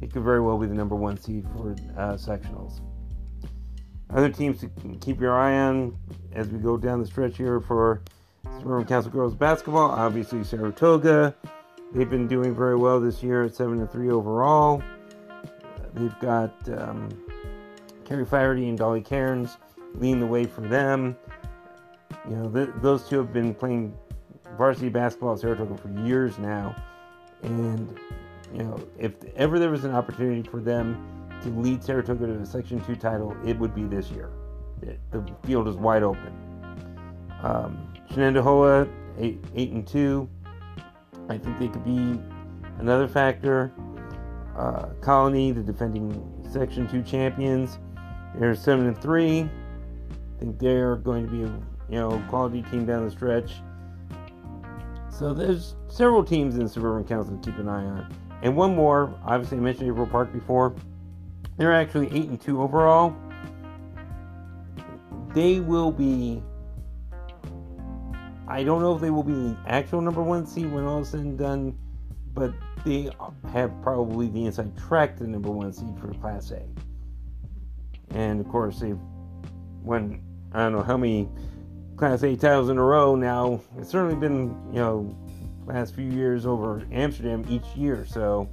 it 0.02 0.12
could 0.12 0.24
very 0.24 0.42
well 0.42 0.58
be 0.58 0.66
the 0.66 0.74
number 0.74 0.96
one 0.96 1.18
seed 1.18 1.46
for 1.56 1.72
uh, 1.96 2.14
sectionals. 2.16 2.82
Other 4.10 4.30
teams 4.30 4.60
to 4.62 4.70
keep 5.02 5.22
your 5.22 5.38
eye 5.38 5.58
on 5.58 5.98
as 6.34 6.48
we 6.48 6.60
go 6.60 6.78
down 6.78 7.00
the 7.00 7.06
stretch 7.06 7.38
here 7.38 7.60
for 7.60 8.02
Suburban 8.58 8.88
Council 8.88 9.12
girls 9.12 9.36
basketball. 9.36 9.92
Obviously, 9.92 10.44
Saratoga. 10.44 11.36
They've 11.94 12.10
been 12.10 12.28
doing 12.28 12.56
very 12.56 12.76
well 12.76 13.00
this 13.00 13.24
year 13.24 13.44
at 13.44 13.56
seven 13.56 13.80
to 13.80 13.88
three 13.88 14.10
overall. 14.10 14.84
They've 15.94 16.20
got 16.20 16.54
um, 16.70 17.10
Carrie 18.06 18.26
Flaherty 18.26 18.68
and 18.70 18.78
Dolly 18.78 19.02
Cairns 19.02 19.58
leading 19.96 20.20
the 20.20 20.28
way 20.28 20.44
for 20.44 20.62
them. 20.62 21.18
You 22.30 22.36
know, 22.36 22.50
th- 22.50 22.70
those 22.82 23.08
two 23.08 23.18
have 23.18 23.32
been 23.32 23.54
playing 23.54 23.98
varsity 24.58 24.90
basketball 24.90 25.34
at 25.34 25.40
Saratoga 25.40 25.78
for 25.78 25.90
years 26.06 26.38
now 26.38 26.76
and, 27.44 28.00
you 28.54 28.64
know, 28.64 28.80
if 28.98 29.14
ever 29.36 29.60
there 29.60 29.70
was 29.70 29.84
an 29.84 29.94
opportunity 29.94 30.48
for 30.48 30.60
them 30.60 31.38
to 31.44 31.50
lead 31.50 31.84
Saratoga 31.84 32.28
to 32.28 32.34
a 32.40 32.46
Section 32.46 32.82
2 32.82 32.96
title, 32.96 33.36
it 33.46 33.58
would 33.60 33.76
be 33.76 33.84
this 33.84 34.10
year. 34.12 34.32
It, 34.82 35.00
the 35.12 35.24
field 35.46 35.68
is 35.68 35.76
wide 35.76 36.04
open. 36.04 36.34
Um, 37.42 37.94
Shenendehowa, 38.12 38.90
8, 39.20 39.44
8 39.56 39.72
and 39.72 39.88
2. 39.88 40.30
I 41.30 41.38
think 41.38 41.60
they 41.60 41.68
could 41.68 41.84
be 41.84 42.20
another 42.80 43.08
factor. 43.08 43.72
Uh, 44.58 44.88
Colonie, 45.02 45.54
the 45.54 45.62
defending 45.62 46.24
Section 46.52 46.88
2 46.88 47.04
champions, 47.04 47.80
they're 48.36 48.56
7 48.56 48.88
and 48.88 48.98
3. 48.98 49.42
I 49.42 49.50
think 50.40 50.60
they're 50.60 50.96
going 50.96 51.26
to 51.26 51.32
be 51.32 51.44
a 51.44 51.48
you 51.90 52.00
know 52.00 52.24
quality 52.30 52.62
team 52.64 52.86
down 52.86 53.06
the 53.06 53.12
stretch. 53.12 53.54
So 55.10 55.34
there's 55.34 55.76
several 55.88 56.24
teams 56.24 56.58
in 56.58 56.68
Suburban 56.68 57.08
Council 57.08 57.38
to 57.38 57.44
keep 57.44 57.60
an 57.60 57.68
eye 57.68 57.84
on. 57.84 58.14
And 58.44 58.56
one 58.56 58.76
more, 58.76 59.14
obviously 59.26 59.58
I 59.58 59.62
mentioned 59.62 59.90
Averill 59.90 60.08
Park 60.08 60.32
before. 60.32 60.76
They're 61.58 61.74
actually 61.74 62.08
8 62.08 62.30
and 62.30 62.40
2 62.40 62.62
overall. 62.62 63.16
They 65.34 65.60
will 65.60 65.92
be 65.92 66.42
I 68.48 68.64
don't 68.64 68.82
know 68.82 68.96
if 68.96 69.02
they 69.02 69.10
will 69.10 69.24
be 69.24 69.34
the 69.34 69.58
actual 69.68 70.02
number 70.02 70.24
one 70.24 70.46
seed 70.46 70.72
when 70.72 70.86
all 70.86 71.02
is 71.02 71.10
said 71.10 71.20
and 71.22 71.38
done, 71.38 71.78
but 72.34 72.54
they 72.86 73.10
have 73.52 73.72
probably 73.82 74.28
the 74.28 74.46
inside 74.46 74.78
track 74.78 75.18
to 75.18 75.24
the 75.24 75.30
number 75.30 75.52
one 75.52 75.74
seed 75.74 76.00
for 76.00 76.14
Class 76.14 76.52
A. 76.52 76.62
And 78.12 78.40
of 78.40 78.48
course, 78.48 78.80
they've 78.80 79.00
won 79.84 80.22
I 80.54 80.60
don't 80.60 80.72
know 80.72 80.84
how 80.84 80.98
many 80.98 81.28
Class 81.98 82.24
A 82.24 82.36
titles 82.36 82.70
in 82.70 82.78
a 82.78 82.84
row 82.84 83.16
now. 83.16 83.60
It's 83.78 83.90
certainly 83.90 84.16
been, 84.16 84.56
you 84.72 84.80
know, 84.80 85.18
last 85.66 85.94
few 85.94 86.10
years 86.10 86.46
over 86.46 86.84
Amsterdam 86.92 87.46
each 87.50 87.66
year. 87.76 88.06
So, 88.06 88.48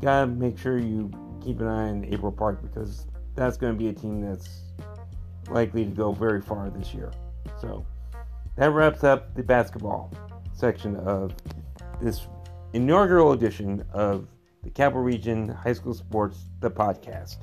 gotta 0.00 0.26
make 0.26 0.56
sure 0.58 0.78
you 0.78 1.10
keep 1.42 1.60
an 1.60 1.66
eye 1.66 1.88
on 1.88 2.04
Averill 2.04 2.32
Park 2.32 2.62
because 2.62 3.06
that's 3.34 3.56
going 3.56 3.72
to 3.72 3.78
be 3.78 3.88
a 3.88 3.92
team 3.92 4.20
that's 4.20 4.60
likely 5.50 5.84
to 5.84 5.90
go 5.90 6.12
very 6.12 6.40
far 6.40 6.70
this 6.70 6.94
year. 6.94 7.10
So, 7.60 7.86
that 8.56 8.70
wraps 8.70 9.04
up 9.04 9.34
the 9.34 9.42
basketball 9.42 10.12
section 10.52 10.96
of 10.96 11.34
this 12.00 12.26
inaugural 12.72 13.32
edition 13.32 13.84
of 13.92 14.28
the 14.62 14.70
Capital 14.70 15.02
Region 15.02 15.48
High 15.48 15.72
School 15.72 15.94
Sports, 15.94 16.38
the 16.60 16.70
podcast. 16.70 17.38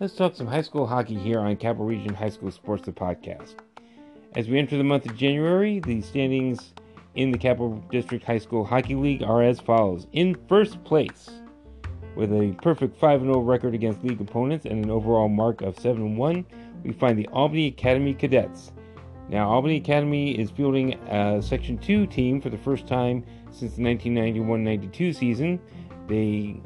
Let's 0.00 0.14
talk 0.14 0.34
some 0.34 0.46
high 0.46 0.62
school 0.62 0.86
hockey 0.86 1.14
here 1.14 1.40
on 1.40 1.54
Capital 1.56 1.84
Region 1.84 2.14
High 2.14 2.30
School 2.30 2.50
Sports, 2.50 2.86
the 2.86 2.92
podcast. 2.92 3.56
As 4.36 4.48
we 4.48 4.60
enter 4.60 4.76
the 4.76 4.84
month 4.84 5.06
of 5.06 5.16
January, 5.16 5.80
the 5.80 6.00
standings 6.02 6.72
in 7.16 7.32
the 7.32 7.38
Capital 7.38 7.82
District 7.90 8.24
High 8.24 8.38
School 8.38 8.64
Hockey 8.64 8.94
League 8.94 9.24
are 9.24 9.42
as 9.42 9.58
follows. 9.58 10.06
In 10.12 10.36
first 10.48 10.82
place, 10.84 11.28
with 12.14 12.32
a 12.32 12.56
perfect 12.62 12.96
5 12.96 13.22
0 13.22 13.40
record 13.40 13.74
against 13.74 14.04
league 14.04 14.20
opponents 14.20 14.66
and 14.66 14.84
an 14.84 14.90
overall 14.90 15.28
mark 15.28 15.62
of 15.62 15.76
7 15.76 16.16
1, 16.16 16.46
we 16.84 16.92
find 16.92 17.18
the 17.18 17.26
Albany 17.32 17.66
Academy 17.66 18.14
Cadets. 18.14 18.70
Now, 19.28 19.48
Albany 19.48 19.78
Academy 19.78 20.38
is 20.38 20.48
fielding 20.52 20.94
a 21.08 21.42
Section 21.42 21.76
2 21.78 22.06
team 22.06 22.40
for 22.40 22.50
the 22.50 22.58
first 22.58 22.86
time 22.86 23.24
since 23.50 23.74
the 23.74 23.82
1991 23.82 24.62
92 24.62 25.12
season. 25.12 25.60
They 26.06 26.60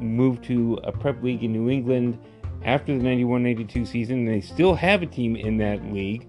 moved 0.00 0.42
to 0.44 0.80
a 0.82 0.90
prep 0.90 1.22
league 1.22 1.44
in 1.44 1.52
New 1.52 1.70
England 1.70 2.18
after 2.64 2.98
the 2.98 3.02
91 3.04 3.44
92 3.44 3.84
season. 3.84 4.26
And 4.26 4.28
they 4.28 4.40
still 4.40 4.74
have 4.74 5.02
a 5.02 5.06
team 5.06 5.36
in 5.36 5.56
that 5.58 5.84
league, 5.92 6.26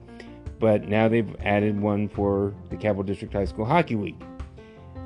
but 0.62 0.88
now 0.88 1.10
they've 1.10 1.36
added 1.42 1.82
one 1.82 2.08
for 2.08 2.54
the 2.70 2.78
Capital 2.78 3.04
District 3.04 3.34
High 3.34 3.46
School 3.46 3.66
Hockey 3.66 3.96
League. 3.96 4.24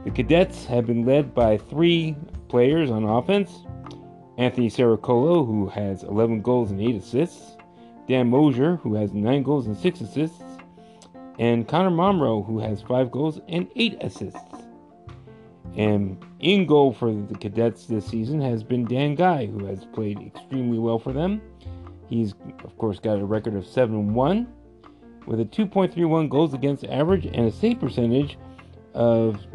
The 0.03 0.11
Cadets 0.11 0.65
have 0.65 0.85
been 0.85 1.05
led 1.05 1.33
by 1.33 1.57
three 1.57 2.15
players 2.49 2.91
on 2.91 3.05
offense 3.05 3.65
Anthony 4.37 4.69
Saracolo, 4.69 5.47
who 5.47 5.67
has 5.69 6.03
11 6.03 6.41
goals 6.41 6.69
and 6.69 6.81
8 6.81 6.95
assists, 6.97 7.55
Dan 8.05 8.29
Mosier, 8.29 8.75
who 8.75 8.93
has 8.95 9.13
9 9.13 9.43
goals 9.43 9.65
and 9.65 9.77
6 9.77 10.01
assists, 10.01 10.43
and 11.39 11.67
Connor 11.67 11.89
Momro, 11.89 12.45
who 12.45 12.59
has 12.59 12.81
5 12.81 13.09
goals 13.09 13.39
and 13.47 13.67
8 13.77 13.97
assists. 14.01 14.39
And 15.77 16.23
in 16.39 16.65
goal 16.65 16.91
for 16.91 17.13
the 17.13 17.35
cadets 17.35 17.85
this 17.85 18.05
season 18.05 18.41
has 18.41 18.61
been 18.61 18.85
Dan 18.85 19.15
Guy, 19.15 19.45
who 19.45 19.65
has 19.65 19.85
played 19.85 20.19
extremely 20.19 20.79
well 20.79 20.99
for 20.99 21.13
them. 21.13 21.41
He's, 22.07 22.33
of 22.63 22.77
course, 22.77 22.99
got 22.99 23.19
a 23.19 23.25
record 23.25 23.55
of 23.55 23.65
7 23.65 24.13
1 24.13 24.47
with 25.25 25.39
a 25.39 25.45
2.31 25.45 26.29
goals 26.29 26.53
against 26.53 26.83
average 26.85 27.25
and 27.25 27.47
a 27.47 27.51
save 27.51 27.79
percentage 27.79 28.37
of 28.93 29.45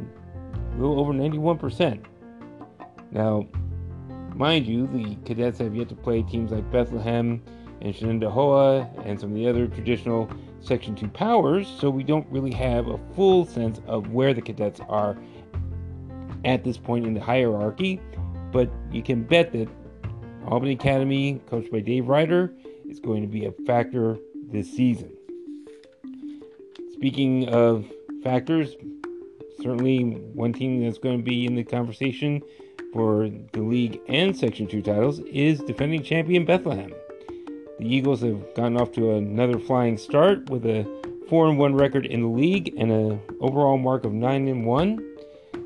a 0.72 0.76
little 0.76 1.00
over 1.00 1.12
91%. 1.12 2.04
Now, 3.10 3.46
mind 4.34 4.66
you, 4.66 4.86
the 4.86 5.16
cadets 5.24 5.58
have 5.58 5.74
yet 5.74 5.88
to 5.88 5.94
play 5.94 6.22
teams 6.22 6.50
like 6.52 6.70
Bethlehem 6.70 7.42
and 7.80 7.94
Shenendehowa 7.94 9.06
and 9.06 9.18
some 9.18 9.30
of 9.30 9.36
the 9.36 9.48
other 9.48 9.66
traditional 9.66 10.30
Section 10.60 10.94
2 10.94 11.08
powers, 11.08 11.66
so 11.78 11.88
we 11.88 12.04
don't 12.04 12.26
really 12.30 12.52
have 12.52 12.88
a 12.88 12.98
full 13.14 13.46
sense 13.46 13.80
of 13.86 14.12
where 14.12 14.34
the 14.34 14.42
cadets 14.42 14.80
are 14.88 15.16
at 16.44 16.64
this 16.64 16.76
point 16.76 17.06
in 17.06 17.14
the 17.14 17.20
hierarchy, 17.20 18.00
but 18.52 18.70
you 18.92 19.02
can 19.02 19.22
bet 19.22 19.52
that 19.52 19.68
Albany 20.46 20.72
Academy, 20.72 21.40
coached 21.46 21.70
by 21.72 21.80
Dave 21.80 22.08
Ryder, 22.08 22.52
is 22.88 23.00
going 23.00 23.22
to 23.22 23.28
be 23.28 23.46
a 23.46 23.52
factor 23.66 24.18
this 24.50 24.70
season. 24.70 25.10
Speaking 27.00 27.48
of 27.48 27.86
factors, 28.22 28.76
certainly 29.62 30.02
one 30.34 30.52
team 30.52 30.84
that's 30.84 30.98
going 30.98 31.16
to 31.16 31.24
be 31.24 31.46
in 31.46 31.54
the 31.54 31.64
conversation 31.64 32.42
for 32.92 33.30
the 33.52 33.62
league 33.62 33.98
and 34.06 34.36
Section 34.36 34.66
2 34.66 34.82
titles 34.82 35.20
is 35.20 35.60
defending 35.60 36.02
champion 36.02 36.44
Bethlehem. 36.44 36.92
The 37.78 37.86
Eagles 37.86 38.20
have 38.20 38.54
gotten 38.54 38.76
off 38.76 38.92
to 38.92 39.12
another 39.12 39.58
flying 39.58 39.96
start 39.96 40.50
with 40.50 40.66
a 40.66 40.84
4 41.30 41.54
1 41.54 41.74
record 41.74 42.04
in 42.04 42.20
the 42.20 42.28
league 42.28 42.74
and 42.76 42.92
an 42.92 43.18
overall 43.40 43.78
mark 43.78 44.04
of 44.04 44.12
9 44.12 44.62
1. 44.62 45.16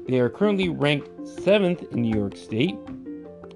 They 0.07 0.21
are 0.21 0.29
currently 0.29 0.69
ranked 0.69 1.11
seventh 1.43 1.83
in 1.91 2.03
New 2.03 2.17
York 2.17 2.37
State. 2.37 2.79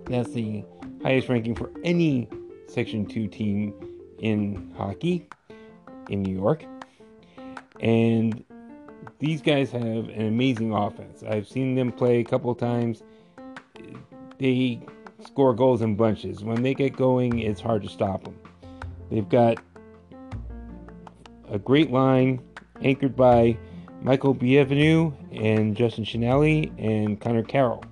That's 0.07 0.33
the 0.33 0.65
highest 1.05 1.29
ranking 1.29 1.55
for 1.55 1.71
any 1.85 2.29
Section 2.67 3.07
2 3.07 3.29
team 3.29 3.73
in 4.19 4.75
hockey 4.77 5.29
in 6.09 6.25
New 6.25 6.37
York. 6.37 6.65
And 7.81 8.45
these 9.19 9.43
guys 9.43 9.71
have 9.73 9.83
an 9.83 10.27
amazing 10.27 10.73
offense. 10.73 11.23
I've 11.23 11.49
seen 11.49 11.75
them 11.75 11.93
play 11.93 12.21
a 12.21 12.25
couple 12.25 12.55
times. 12.55 13.03
They 14.39 14.81
score 15.25 15.55
goals 15.55 15.83
in 15.83 15.97
bunches. 15.97 16.45
When 16.45 16.63
they 16.63 16.75
get 16.75 16.97
going, 16.97 17.41
it's 17.41 17.61
hard 17.61 17.83
to 17.83 17.89
stop 17.89 18.25
them. 18.25 18.39
They've 19.11 19.29
got 19.29 19.59
a 21.51 21.59
great 21.59 21.91
line 21.91 22.43
anchored 22.83 23.17
by 23.17 23.57
Michael 24.03 24.35
Bienvenu 24.35 25.13
and 25.33 25.77
Justin 25.77 26.05
Shinelli 26.05 26.71
and 26.79 27.21
Connor 27.21 27.43
Carroll. 27.43 27.85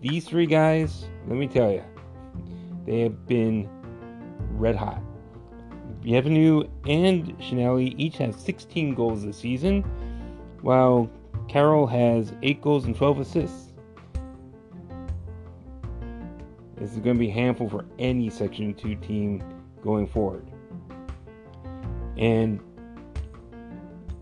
These 0.00 0.26
three 0.26 0.46
guys, 0.46 1.06
let 1.26 1.36
me 1.36 1.48
tell 1.48 1.72
you, 1.72 1.82
they 2.86 3.00
have 3.00 3.26
been 3.26 3.68
red 4.52 4.76
hot. 4.76 5.02
Bienvenu 6.02 6.68
and 6.86 7.38
Shinelli 7.38 7.94
each 7.98 8.16
have 8.18 8.34
16 8.34 8.94
goals 8.94 9.22
this 9.24 9.36
season, 9.36 9.82
while 10.62 11.10
Carroll 11.48 11.86
has 11.86 12.32
8 12.42 12.62
goals 12.62 12.86
and 12.86 12.96
12 12.96 13.20
assists. 13.20 13.72
This 16.76 16.92
is 16.92 16.98
going 16.98 17.16
to 17.16 17.20
be 17.20 17.28
handful 17.28 17.68
for 17.68 17.84
any 17.98 18.30
Section 18.30 18.72
2 18.72 18.96
team 18.96 19.42
going 19.82 20.06
forward. 20.06 20.50
And 22.16 22.60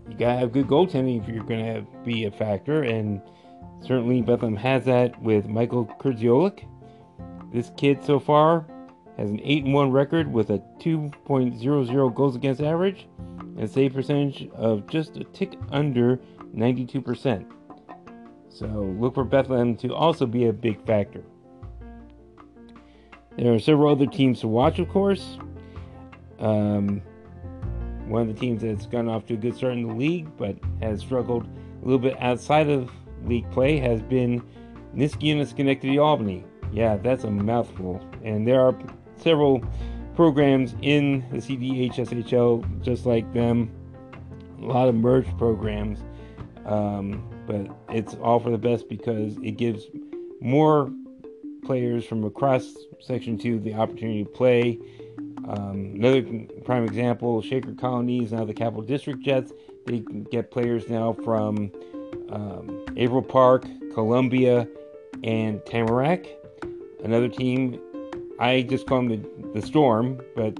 you 0.09 0.17
got 0.17 0.33
to 0.33 0.39
have 0.39 0.51
good 0.51 0.67
goaltending 0.67 1.21
if 1.21 1.29
you're 1.29 1.45
going 1.45 1.65
to 1.65 1.71
have, 1.71 2.03
be 2.03 2.25
a 2.25 2.31
factor, 2.31 2.83
and 2.83 3.21
certainly 3.81 4.21
Bethlehem 4.21 4.57
has 4.57 4.83
that 4.85 5.21
with 5.21 5.47
Michael 5.47 5.85
Kurziolik. 5.85 6.65
This 7.53 7.71
kid 7.77 8.03
so 8.03 8.19
far 8.19 8.65
has 9.19 9.29
an 9.29 9.41
8 9.43 9.65
1 9.65 9.91
record 9.91 10.31
with 10.31 10.49
a 10.49 10.59
2.00 10.79 12.15
goals 12.15 12.35
against 12.37 12.61
average 12.61 13.07
and 13.57 13.69
save 13.69 13.93
percentage 13.93 14.49
of 14.55 14.87
just 14.87 15.17
a 15.17 15.25
tick 15.25 15.55
under 15.71 16.17
92%. 16.55 17.45
So 18.47 18.65
look 18.65 19.15
for 19.15 19.25
Bethlehem 19.25 19.75
to 19.77 19.93
also 19.93 20.25
be 20.25 20.45
a 20.45 20.53
big 20.53 20.85
factor. 20.85 21.23
There 23.37 23.53
are 23.53 23.59
several 23.59 23.91
other 23.91 24.05
teams 24.05 24.39
to 24.39 24.47
watch, 24.47 24.79
of 24.79 24.87
course. 24.87 25.37
Um, 26.39 27.01
one 28.07 28.21
of 28.21 28.27
the 28.29 28.39
teams 28.39 28.61
that's 28.61 28.85
gone 28.85 29.09
off 29.09 29.25
to 29.27 29.33
a 29.33 29.37
good 29.37 29.55
start 29.55 29.73
in 29.73 29.85
the 29.85 29.93
league 29.93 30.29
but 30.37 30.55
has 30.81 31.01
struggled 31.01 31.45
a 31.45 31.85
little 31.85 31.99
bit 31.99 32.15
outside 32.21 32.69
of 32.69 32.89
league 33.25 33.49
play 33.51 33.77
has 33.77 34.01
been 34.01 34.41
Niskayuna 34.95 35.45
Schenectady 35.45 35.99
Albany. 35.99 36.45
Yeah, 36.71 36.95
that's 36.97 37.25
a 37.25 37.31
mouthful. 37.31 38.01
And 38.23 38.47
there 38.47 38.61
are 38.61 38.77
several 39.21 39.63
programs 40.15 40.75
in 40.81 41.25
the 41.31 41.37
CDHSHL 41.37 42.81
just 42.81 43.05
like 43.05 43.31
them. 43.33 43.71
A 44.61 44.65
lot 44.65 44.89
of 44.89 44.95
merged 44.95 45.37
programs. 45.37 45.99
Um, 46.65 47.23
but 47.47 47.67
it's 47.89 48.15
all 48.15 48.39
for 48.39 48.51
the 48.51 48.57
best 48.57 48.89
because 48.89 49.37
it 49.37 49.57
gives 49.57 49.85
more 50.41 50.91
players 51.63 52.05
from 52.05 52.23
across 52.23 52.75
Section 52.99 53.37
2 53.37 53.59
the 53.59 53.73
opportunity 53.73 54.23
to 54.23 54.29
play. 54.29 54.77
Um, 55.47 55.93
another 55.95 56.21
prime 56.63 56.83
example 56.83 57.41
Shaker 57.41 57.73
Colonies, 57.73 58.31
now 58.31 58.45
the 58.45 58.53
Capital 58.53 58.83
District 58.83 59.19
Jets. 59.21 59.51
They 59.85 59.99
get 60.31 60.51
players 60.51 60.89
now 60.89 61.13
from 61.13 61.71
um, 62.29 62.85
Averill 62.97 63.23
Park, 63.23 63.65
Columbia, 63.93 64.67
and 65.23 65.65
Tamarack. 65.65 66.27
Another 67.03 67.29
team, 67.29 67.79
I 68.39 68.61
just 68.61 68.87
call 68.87 68.99
them 69.01 69.09
the, 69.09 69.59
the 69.59 69.65
Storm, 69.65 70.21
but 70.35 70.57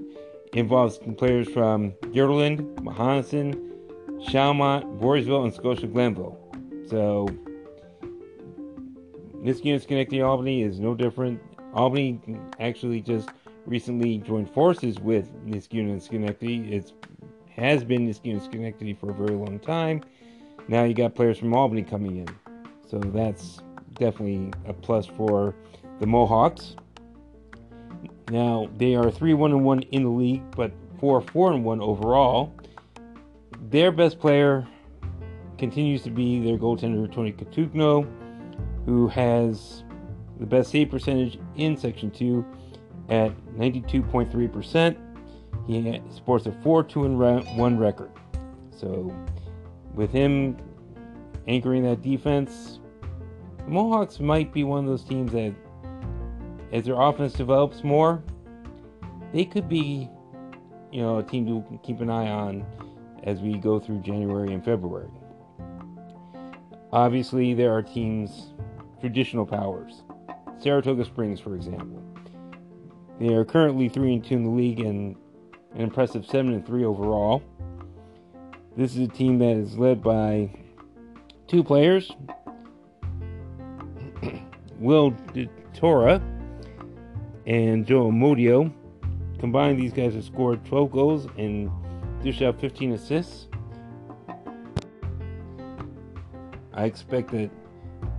involves 0.54 1.00
players 1.18 1.48
from 1.50 1.92
Guilderland, 2.14 2.76
Mohonasen, 2.76 3.54
Schalmont, 4.28 5.00
Voorheesville, 5.00 5.46
and 5.46 5.54
Scotia 5.54 5.88
Glenville. 5.88 6.38
So, 6.88 7.28
this 9.44 9.62
Niskayuna 9.62 9.82
Schenectady 9.82 10.22
Albany 10.22 10.64
is 10.64 10.80
no 10.80 10.94
different. 10.94 11.40
Albany 11.74 12.20
actually 12.60 13.00
just 13.00 13.30
recently 13.66 14.18
joined 14.18 14.50
forces 14.50 15.00
with 15.00 15.32
Niskayuna 15.46 15.92
and 15.92 16.04
Schenectady. 16.04 16.74
It 16.74 16.92
has 17.56 17.86
been 17.86 18.08
Niskayuna 18.08 18.44
Schenectady 18.44 18.94
for 18.94 19.12
a 19.12 19.14
very 19.14 19.36
long 19.36 19.60
time. 19.60 20.04
Now 20.68 20.84
you 20.84 20.94
got 20.94 21.16
players 21.16 21.38
from 21.38 21.54
Albany 21.54 21.84
coming 21.84 22.18
in. 22.18 22.28
So 22.90 23.00
that's 23.00 23.62
definitely 23.96 24.52
a 24.66 24.74
plus 24.74 25.06
for 25.06 25.56
the 26.00 26.08
Mohawks. 26.08 26.76
Now 28.30 28.70
they 28.78 28.96
are 28.96 29.10
3 29.10 29.34
1 29.34 29.64
1 29.64 29.80
in 29.92 30.04
the 30.04 30.10
league, 30.10 30.44
but 30.56 30.72
4 31.00 31.22
4 31.22 31.54
and 31.54 31.66
1 31.66 31.82
overall. 31.82 32.54
Their 33.70 33.92
best 33.92 34.20
player 34.20 34.68
continues 35.58 36.04
to 36.04 36.10
be 36.10 36.40
their 36.44 36.58
goaltender, 36.58 37.12
Tony 37.14 37.34
Katugno, 37.34 38.08
who 38.86 39.08
has 39.10 39.84
the 40.40 40.46
best 40.46 40.72
save 40.72 40.90
percentage 40.90 41.38
in 41.56 41.76
Section 41.76 42.10
2 42.12 42.46
at 43.10 43.32
92.3%. 43.58 44.98
He 45.68 46.02
sports 46.16 46.46
a 46.46 46.52
4 46.64 46.84
2 46.84 47.02
1 47.02 47.78
record. 47.78 48.12
So, 48.72 49.14
with 49.94 50.12
him 50.12 50.58
anchoring 51.48 51.84
that 51.84 52.02
defense, 52.02 52.80
the 53.58 53.72
Mohawks 53.72 54.20
might 54.20 54.54
be 54.54 54.64
one 54.64 54.80
of 54.80 54.86
those 54.86 55.04
teams 55.04 55.32
that, 55.34 55.54
as 56.72 56.86
their 56.86 57.00
offense 57.00 57.34
develops 57.34 57.84
more, 57.84 58.24
they 59.34 59.46
could 59.46 59.68
be, 59.68 60.10
you 60.92 61.02
know, 61.02 61.18
a 61.18 61.24
team 61.24 61.46
to 61.46 61.80
keep 61.84 62.02
an 62.02 62.10
eye 62.10 62.30
on 62.30 62.66
as 63.24 63.42
we 63.42 63.58
go 63.58 63.80
through 63.80 64.00
January 64.02 64.54
and 64.54 64.64
February. 64.64 65.10
Obviously, 66.92 67.54
there 67.54 67.72
are 67.72 67.82
teams, 67.84 68.54
traditional 69.00 69.46
powers. 69.46 70.04
Saratoga 70.60 71.06
Springs, 71.06 71.40
for 71.40 71.56
example. 71.56 72.04
They 73.20 73.34
are 73.34 73.46
currently 73.46 73.90
3 73.90 74.16
and 74.16 74.26
2 74.26 74.36
in 74.36 74.44
the 74.44 74.50
league 74.50 74.80
and 74.80 75.16
an 75.76 75.82
impressive 75.82 76.26
7 76.26 76.54
and 76.54 76.66
3 76.66 76.86
overall. 76.86 77.44
This 78.76 78.96
is 78.96 79.08
a 79.08 79.08
team 79.08 79.40
that 79.40 79.58
is 79.58 79.78
led 79.78 80.02
by 80.02 80.50
two 81.48 81.64
players 81.64 82.12
Will 84.80 85.12
DeTora 85.34 86.22
and 87.50 87.86
Joe 87.86 88.12
Modio. 88.12 88.72
Combined, 89.40 89.82
these 89.82 89.92
guys 89.92 90.14
have 90.14 90.24
scored 90.24 90.64
12 90.66 90.92
goals 90.92 91.28
and 91.38 91.70
dished 92.22 92.42
out 92.44 92.62
15 92.62 92.94
assists. 92.94 93.48
I 96.74 96.86
expect 96.86 97.32
that 97.32 97.50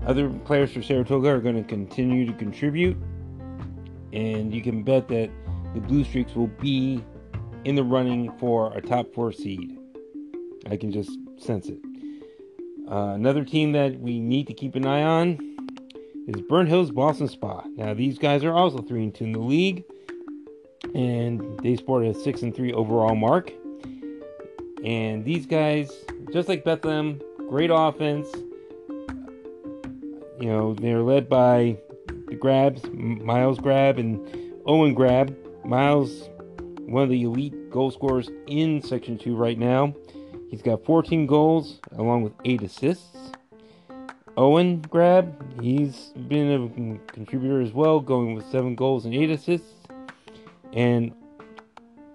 other 0.04 0.28
players 0.28 0.72
for 0.72 0.82
Saratoga 0.82 1.28
are 1.28 1.40
going 1.40 1.56
to 1.56 1.62
continue 1.62 2.26
to 2.26 2.32
contribute, 2.32 2.96
and 4.12 4.52
you 4.52 4.62
can 4.62 4.82
bet 4.82 5.06
that 5.08 5.30
the 5.74 5.80
Blue 5.80 6.02
Streaks 6.02 6.34
will 6.34 6.48
be 6.48 7.02
in 7.64 7.76
the 7.76 7.84
running 7.84 8.36
for 8.38 8.76
a 8.76 8.82
top 8.82 9.14
four 9.14 9.30
seed. 9.30 9.78
I 10.68 10.76
can 10.76 10.90
just 10.90 11.16
sense 11.36 11.68
it. 11.68 11.78
Uh, 12.90 13.14
another 13.14 13.44
team 13.44 13.72
that 13.72 14.00
we 14.00 14.18
need 14.18 14.48
to 14.48 14.54
keep 14.54 14.74
an 14.74 14.86
eye 14.86 15.04
on 15.04 15.49
is 16.30 16.40
Burnt 16.42 16.68
Hills 16.68 16.92
Ballston 16.92 17.28
Spa. 17.28 17.64
Now 17.76 17.92
these 17.92 18.18
guys 18.18 18.44
are 18.44 18.52
also 18.52 18.78
three 18.78 19.02
and 19.02 19.14
two 19.14 19.24
in 19.24 19.32
the 19.32 19.40
league, 19.40 19.84
and 20.94 21.58
they 21.60 21.76
sport 21.76 22.06
a 22.06 22.14
six 22.14 22.42
and 22.42 22.54
three 22.54 22.72
overall 22.72 23.16
mark. 23.16 23.52
And 24.84 25.24
these 25.24 25.44
guys, 25.44 25.90
just 26.32 26.48
like 26.48 26.64
Bethlehem, 26.64 27.20
great 27.48 27.70
offense. 27.72 28.28
You 30.40 30.48
know, 30.48 30.74
they're 30.74 31.02
led 31.02 31.28
by 31.28 31.76
the 32.28 32.36
Grabs, 32.36 32.82
Miles 32.92 33.58
Grab 33.58 33.98
and 33.98 34.54
Owen 34.66 34.94
Grab. 34.94 35.36
Miles, 35.64 36.30
one 36.86 37.02
of 37.02 37.10
the 37.10 37.22
elite 37.24 37.70
goal 37.70 37.90
scorers 37.90 38.30
in 38.46 38.80
Section 38.82 39.18
2 39.18 39.36
right 39.36 39.58
now. 39.58 39.94
He's 40.48 40.62
got 40.62 40.84
14 40.84 41.26
goals 41.26 41.80
along 41.98 42.22
with 42.22 42.32
8 42.44 42.62
assists. 42.62 43.32
Owen 44.40 44.80
Grab, 44.88 45.60
he's 45.60 46.14
been 46.26 46.50
a 46.50 47.12
contributor 47.12 47.60
as 47.60 47.74
well, 47.74 48.00
going 48.00 48.34
with 48.34 48.46
7 48.46 48.74
goals 48.74 49.04
and 49.04 49.14
8 49.14 49.28
assists. 49.28 49.74
And 50.72 51.12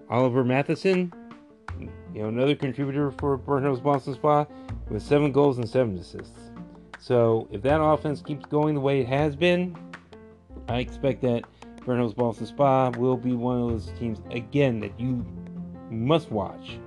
Oliver 0.09 0.43
Matheson, 0.43 1.13
you 1.79 2.23
know, 2.23 2.29
another 2.29 2.55
contributor 2.55 3.11
for 3.11 3.38
Burnham's 3.38 3.79
Ballston 3.79 4.15
Spa 4.15 4.47
with 4.89 5.03
seven 5.03 5.31
goals 5.31 5.59
and 5.59 5.69
seven 5.69 5.95
assists. 5.99 6.49
So 6.97 7.47
if 7.51 7.61
that 7.61 7.79
offense 7.79 8.23
keeps 8.23 8.47
going 8.47 8.73
the 8.73 8.81
way 8.81 9.01
it 9.01 9.07
has 9.07 9.35
been, 9.35 9.77
I 10.67 10.79
expect 10.79 11.21
that 11.21 11.43
Burnham's 11.85 12.15
Ballston 12.15 12.47
Spa 12.47 12.89
will 12.97 13.17
be 13.17 13.33
one 13.33 13.61
of 13.61 13.69
those 13.69 13.91
teams 13.99 14.19
again 14.31 14.79
that 14.79 14.99
you 14.99 15.23
must 15.91 16.31
watch 16.31 16.79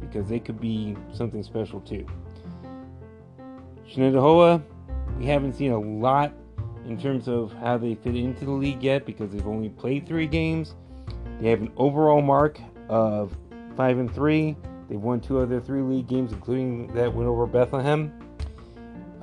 because 0.00 0.26
they 0.26 0.38
could 0.38 0.58
be 0.58 0.96
something 1.12 1.42
special 1.42 1.80
too. 1.82 2.06
Shenendehowa, 3.88 4.62
we 5.18 5.26
haven't 5.26 5.54
seen 5.54 5.72
a 5.72 5.78
lot 5.78 6.32
in 6.86 7.00
terms 7.00 7.28
of 7.28 7.52
how 7.52 7.78
they 7.78 7.94
fit 7.94 8.16
into 8.16 8.44
the 8.44 8.50
league 8.50 8.82
yet 8.82 9.06
because 9.06 9.30
they've 9.30 9.46
only 9.46 9.68
played 9.68 10.06
three 10.06 10.26
games. 10.26 10.74
They 11.40 11.50
have 11.50 11.60
an 11.60 11.72
overall 11.76 12.22
mark 12.22 12.58
of 12.88 13.36
five 13.76 13.98
and 13.98 14.12
three. 14.12 14.56
They've 14.88 15.00
won 15.00 15.20
two 15.20 15.38
of 15.38 15.48
their 15.48 15.60
three 15.60 15.82
league 15.82 16.08
games, 16.08 16.32
including 16.32 16.92
that 16.94 17.12
win 17.12 17.26
over 17.26 17.46
Bethlehem. 17.46 18.12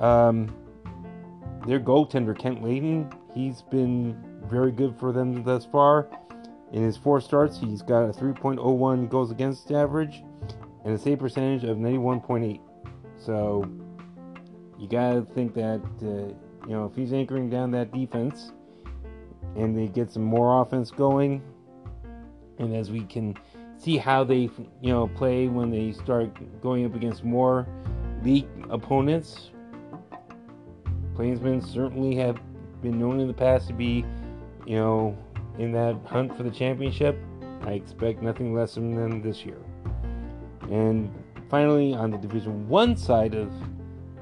Um, 0.00 0.54
their 1.66 1.78
goaltender 1.78 2.36
Kent 2.36 2.62
Layton, 2.62 3.12
he's 3.34 3.62
been 3.62 4.20
very 4.44 4.72
good 4.72 4.96
for 4.98 5.12
them 5.12 5.44
thus 5.44 5.64
far. 5.64 6.08
In 6.72 6.82
his 6.82 6.96
four 6.96 7.20
starts, 7.20 7.58
he's 7.58 7.82
got 7.82 8.02
a 8.02 8.12
3.01 8.12 9.08
goals 9.08 9.30
against 9.30 9.70
average 9.70 10.22
and 10.84 10.94
a 10.94 10.98
save 10.98 11.20
percentage 11.20 11.64
of 11.64 11.76
91.8. 11.76 12.60
So 13.16 13.64
you 14.82 14.88
got 14.88 15.12
to 15.12 15.22
think 15.32 15.54
that, 15.54 15.80
uh, 16.02 16.66
you 16.66 16.74
know, 16.74 16.86
if 16.86 16.96
he's 16.96 17.12
anchoring 17.12 17.48
down 17.48 17.70
that 17.70 17.92
defense 17.92 18.50
and 19.54 19.78
they 19.78 19.86
get 19.86 20.10
some 20.10 20.24
more 20.24 20.60
offense 20.60 20.90
going, 20.90 21.40
and 22.58 22.74
as 22.74 22.90
we 22.90 23.04
can 23.04 23.36
see 23.78 23.96
how 23.96 24.24
they, 24.24 24.50
you 24.80 24.92
know, 24.92 25.06
play 25.06 25.46
when 25.46 25.70
they 25.70 25.92
start 25.92 26.36
going 26.60 26.84
up 26.84 26.96
against 26.96 27.22
more 27.22 27.68
league 28.24 28.48
opponents, 28.70 29.52
Plainsmen 31.14 31.60
certainly 31.60 32.16
have 32.16 32.40
been 32.82 32.98
known 32.98 33.20
in 33.20 33.28
the 33.28 33.34
past 33.34 33.68
to 33.68 33.72
be, 33.72 34.04
you 34.66 34.74
know, 34.74 35.16
in 35.58 35.70
that 35.70 35.94
hunt 36.06 36.36
for 36.36 36.42
the 36.42 36.50
championship. 36.50 37.16
I 37.62 37.74
expect 37.74 38.20
nothing 38.20 38.52
less 38.52 38.74
from 38.74 38.96
them 38.96 39.22
this 39.22 39.44
year. 39.44 39.58
And 40.62 41.12
finally, 41.48 41.94
on 41.94 42.10
the 42.10 42.18
Division 42.18 42.68
One 42.68 42.96
side 42.96 43.36
of 43.36 43.52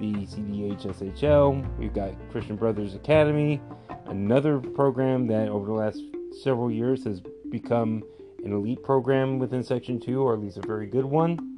the 0.01 0.13
CDHSHL, 0.27 1.79
we've 1.79 1.93
got 1.93 2.15
Christian 2.31 2.57
Brothers 2.57 2.95
Academy, 2.95 3.61
another 4.07 4.59
program 4.59 5.27
that 5.27 5.49
over 5.49 5.67
the 5.67 5.73
last 5.73 6.01
several 6.43 6.71
years 6.71 7.05
has 7.05 7.21
become 7.51 8.03
an 8.45 8.53
elite 8.53 8.83
program 8.83 9.39
within 9.39 9.63
Section 9.63 10.01
2, 10.01 10.23
or 10.23 10.33
at 10.35 10.41
least 10.41 10.57
a 10.57 10.67
very 10.67 10.87
good 10.87 11.05
one. 11.05 11.57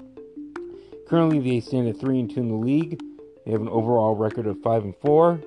Currently, 1.08 1.38
they 1.38 1.60
stand 1.60 1.88
at 1.88 1.98
3 1.98 2.20
and 2.20 2.30
2 2.30 2.40
in 2.40 2.48
the 2.48 2.54
league. 2.54 3.00
They 3.44 3.52
have 3.52 3.60
an 3.60 3.68
overall 3.68 4.16
record 4.16 4.46
of 4.46 4.60
5 4.60 4.84
and 4.84 4.96
4. 4.96 5.40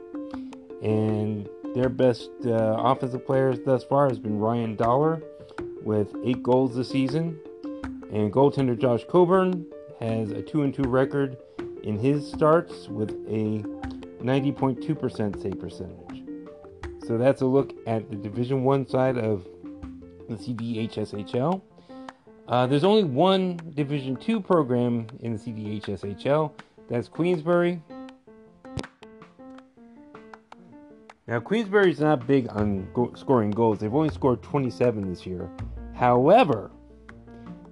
And 0.82 1.50
their 1.74 1.90
best 1.90 2.30
uh, 2.46 2.76
offensive 2.80 3.26
players 3.26 3.60
thus 3.66 3.84
far 3.84 4.08
has 4.08 4.20
been 4.20 4.40
Ryan 4.40 4.76
Dollar 4.76 5.22
with 5.84 6.16
8 6.24 6.44
goals 6.44 6.76
this 6.76 6.90
season. 6.90 7.40
And 8.12 8.32
goaltender 8.32 8.80
Josh 8.80 9.04
Coburn 9.10 9.66
has 10.00 10.32
a 10.32 10.42
2 10.42 10.64
and 10.64 10.74
2 10.74 10.84
record 10.84 11.38
in 11.86 12.00
his 12.00 12.30
starts 12.30 12.90
with 12.90 13.12
a 13.28 13.64
90.2% 14.24 15.42
save 15.42 15.60
percentage. 15.60 16.24
So 17.06 17.18
that's 17.18 17.42
a 17.42 17.46
look 17.46 17.74
at 17.86 18.10
the 18.10 18.16
Division 18.16 18.64
1 18.64 18.88
side 18.88 19.18
of 19.18 19.48
the 20.28 20.36
CDHSHL. 20.36 21.62
Uh, 22.48 22.68
there's 22.68 22.84
only 22.84 23.04
one 23.04 23.60
Division 23.76 24.16
Two 24.16 24.40
program 24.40 25.08
in 25.20 25.34
the 25.34 25.40
CDHSHL. 25.40 26.52
That's 26.90 27.08
Queensbury. 27.08 27.82
Now, 31.28 31.40
Queensbury 31.40 31.90
is 31.90 32.00
not 32.00 32.28
big 32.28 32.48
on 32.50 32.88
go- 32.94 33.14
scoring 33.16 33.50
goals. 33.50 33.80
They've 33.80 33.94
only 33.94 34.10
scored 34.10 34.44
27 34.44 35.10
this 35.10 35.26
year. 35.26 35.50
However, 35.96 36.70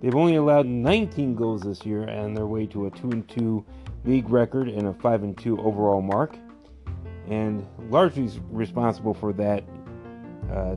they've 0.01 0.15
only 0.15 0.35
allowed 0.35 0.65
19 0.65 1.35
goals 1.35 1.61
this 1.61 1.85
year 1.85 2.03
and 2.03 2.35
they're 2.35 2.47
way 2.47 2.65
to 2.67 2.87
a 2.87 2.91
2 2.91 3.11
and 3.11 3.27
2 3.29 3.63
league 4.05 4.29
record 4.29 4.67
and 4.67 4.87
a 4.87 4.93
5 4.93 5.23
and 5.23 5.37
2 5.37 5.59
overall 5.59 6.01
mark. 6.01 6.35
And 7.29 7.65
largely 7.89 8.29
responsible 8.49 9.13
for 9.13 9.33
that 9.33 9.63
uh, 10.51 10.75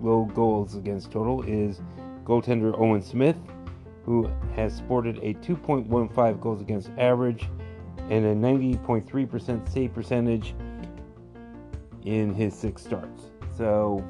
low 0.00 0.24
goals 0.34 0.74
against 0.74 1.10
total 1.10 1.42
is 1.42 1.80
goaltender 2.24 2.78
Owen 2.78 3.02
Smith, 3.02 3.36
who 4.04 4.30
has 4.56 4.74
sported 4.74 5.18
a 5.18 5.34
2.15 5.34 6.40
goals 6.40 6.60
against 6.60 6.90
average 6.98 7.48
and 8.10 8.24
a 8.24 8.34
90.3% 8.34 9.68
save 9.70 9.92
percentage 9.92 10.54
in 12.04 12.32
his 12.34 12.54
six 12.54 12.82
starts. 12.82 13.24
So 13.56 14.04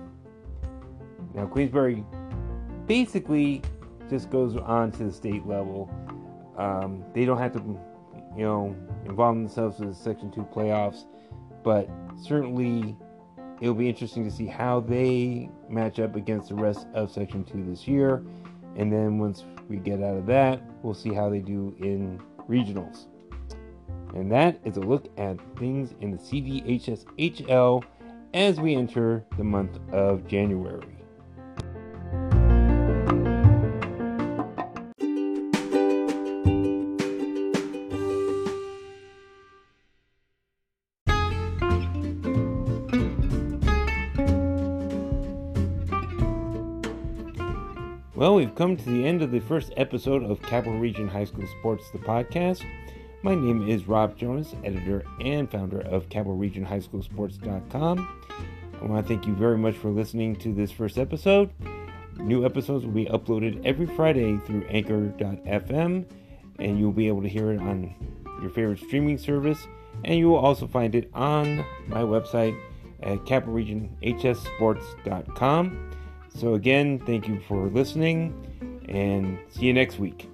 now 1.35 1.47
Queensbury 1.47 2.05
basically 2.87 3.63
just 4.09 4.31
goes 4.31 4.57
on 4.57 4.93
to 4.93 5.05
the 5.05 5.13
state 5.13 5.47
level. 5.47 5.91
Um, 6.57 7.05
they 7.15 7.25
don't 7.25 7.39
have 7.39 7.53
to, 7.55 7.81
you 8.37 8.45
know, 8.45 8.77
involving 9.05 9.45
themselves 9.45 9.79
with 9.79 9.91
the 9.91 9.95
Section 9.95 10.31
2 10.31 10.43
playoffs, 10.55 11.05
but 11.62 11.88
certainly 12.21 12.97
it'll 13.61 13.75
be 13.75 13.88
interesting 13.88 14.25
to 14.25 14.31
see 14.31 14.47
how 14.47 14.81
they 14.81 15.51
match 15.69 15.99
up 15.99 16.17
against 16.17 16.49
the 16.49 16.55
rest 16.55 16.87
of 16.95 17.11
Section 17.11 17.45
2 17.45 17.64
this 17.64 17.87
year. 17.88 18.25
And 18.77 18.93
then 18.93 19.19
once 19.19 19.45
we 19.69 19.79
get 19.79 20.03
out 20.03 20.17
of 20.17 20.27
that, 20.27 20.62
we'll 20.83 20.95
see 20.95 21.12
how 21.12 21.29
they 21.29 21.41
do 21.41 21.75
in 21.81 22.21
regionals. 22.49 23.07
And 24.14 24.31
that 24.33 24.59
is 24.64 24.77
a 24.77 24.81
look 24.81 25.09
at 25.19 25.37
things 25.59 25.95
in 26.01 26.11
the 26.12 26.19
CDHSHL 26.19 27.83
as 28.35 28.61
we 28.61 28.75
enter 28.75 29.25
the 29.37 29.45
month 29.45 29.79
of 29.93 30.27
January. 30.27 30.98
Well, 48.19 48.35
we've 48.35 48.55
come 48.57 48.77
to 48.77 48.85
the 48.85 49.07
end 49.07 49.23
of 49.23 49.31
the 49.31 49.39
first 49.39 49.73
episode 49.77 50.25
of 50.25 50.43
Capital 50.43 50.77
Region 50.77 51.07
High 51.07 51.27
School 51.27 51.47
Sports, 51.61 51.89
the 51.93 52.01
podcast. 52.01 52.65
My 53.23 53.37
name 53.37 53.69
is 53.69 53.87
Rob 53.87 54.19
Jonas, 54.19 54.57
editor 54.65 55.05
and 55.21 55.49
founder 55.49 55.83
of 55.83 56.09
CapitalRegionHighSchoolSports.com. 56.09 58.25
I 58.83 58.85
want 58.85 59.07
to 59.07 59.09
thank 59.09 59.29
you 59.29 59.37
very 59.37 59.57
much 59.57 59.77
for 59.77 59.91
listening 59.91 60.35
to 60.35 60.53
this 60.53 60.73
first 60.73 60.99
episode. 60.99 61.53
New 62.17 62.45
episodes 62.45 62.85
will 62.85 62.91
be 62.91 63.05
uploaded 63.05 63.65
every 63.65 63.87
Friday 63.87 64.37
through 64.39 64.67
Anchor.fm, 64.69 66.05
and 66.59 66.77
you'll 66.77 66.91
be 66.91 67.07
able 67.07 67.23
to 67.23 67.29
hear 67.29 67.53
it 67.53 67.61
on 67.61 67.95
your 68.43 68.51
favorite 68.51 68.81
streaming 68.81 69.17
service. 69.17 69.65
And 70.05 70.19
you 70.19 70.29
will 70.29 70.39
also 70.39 70.67
find 70.67 70.97
it 70.97 71.09
on 71.15 71.65
my 71.87 72.03
website 72.03 72.59
at 73.01 73.19
CapitalRegionHSSports.com. 73.19 75.98
So, 76.38 76.55
again, 76.55 77.01
thank 77.01 77.27
you 77.27 77.40
for 77.48 77.66
listening 77.66 78.33
and 78.88 79.38
see 79.48 79.66
you 79.66 79.74
next 79.74 79.98
week. 79.98 80.31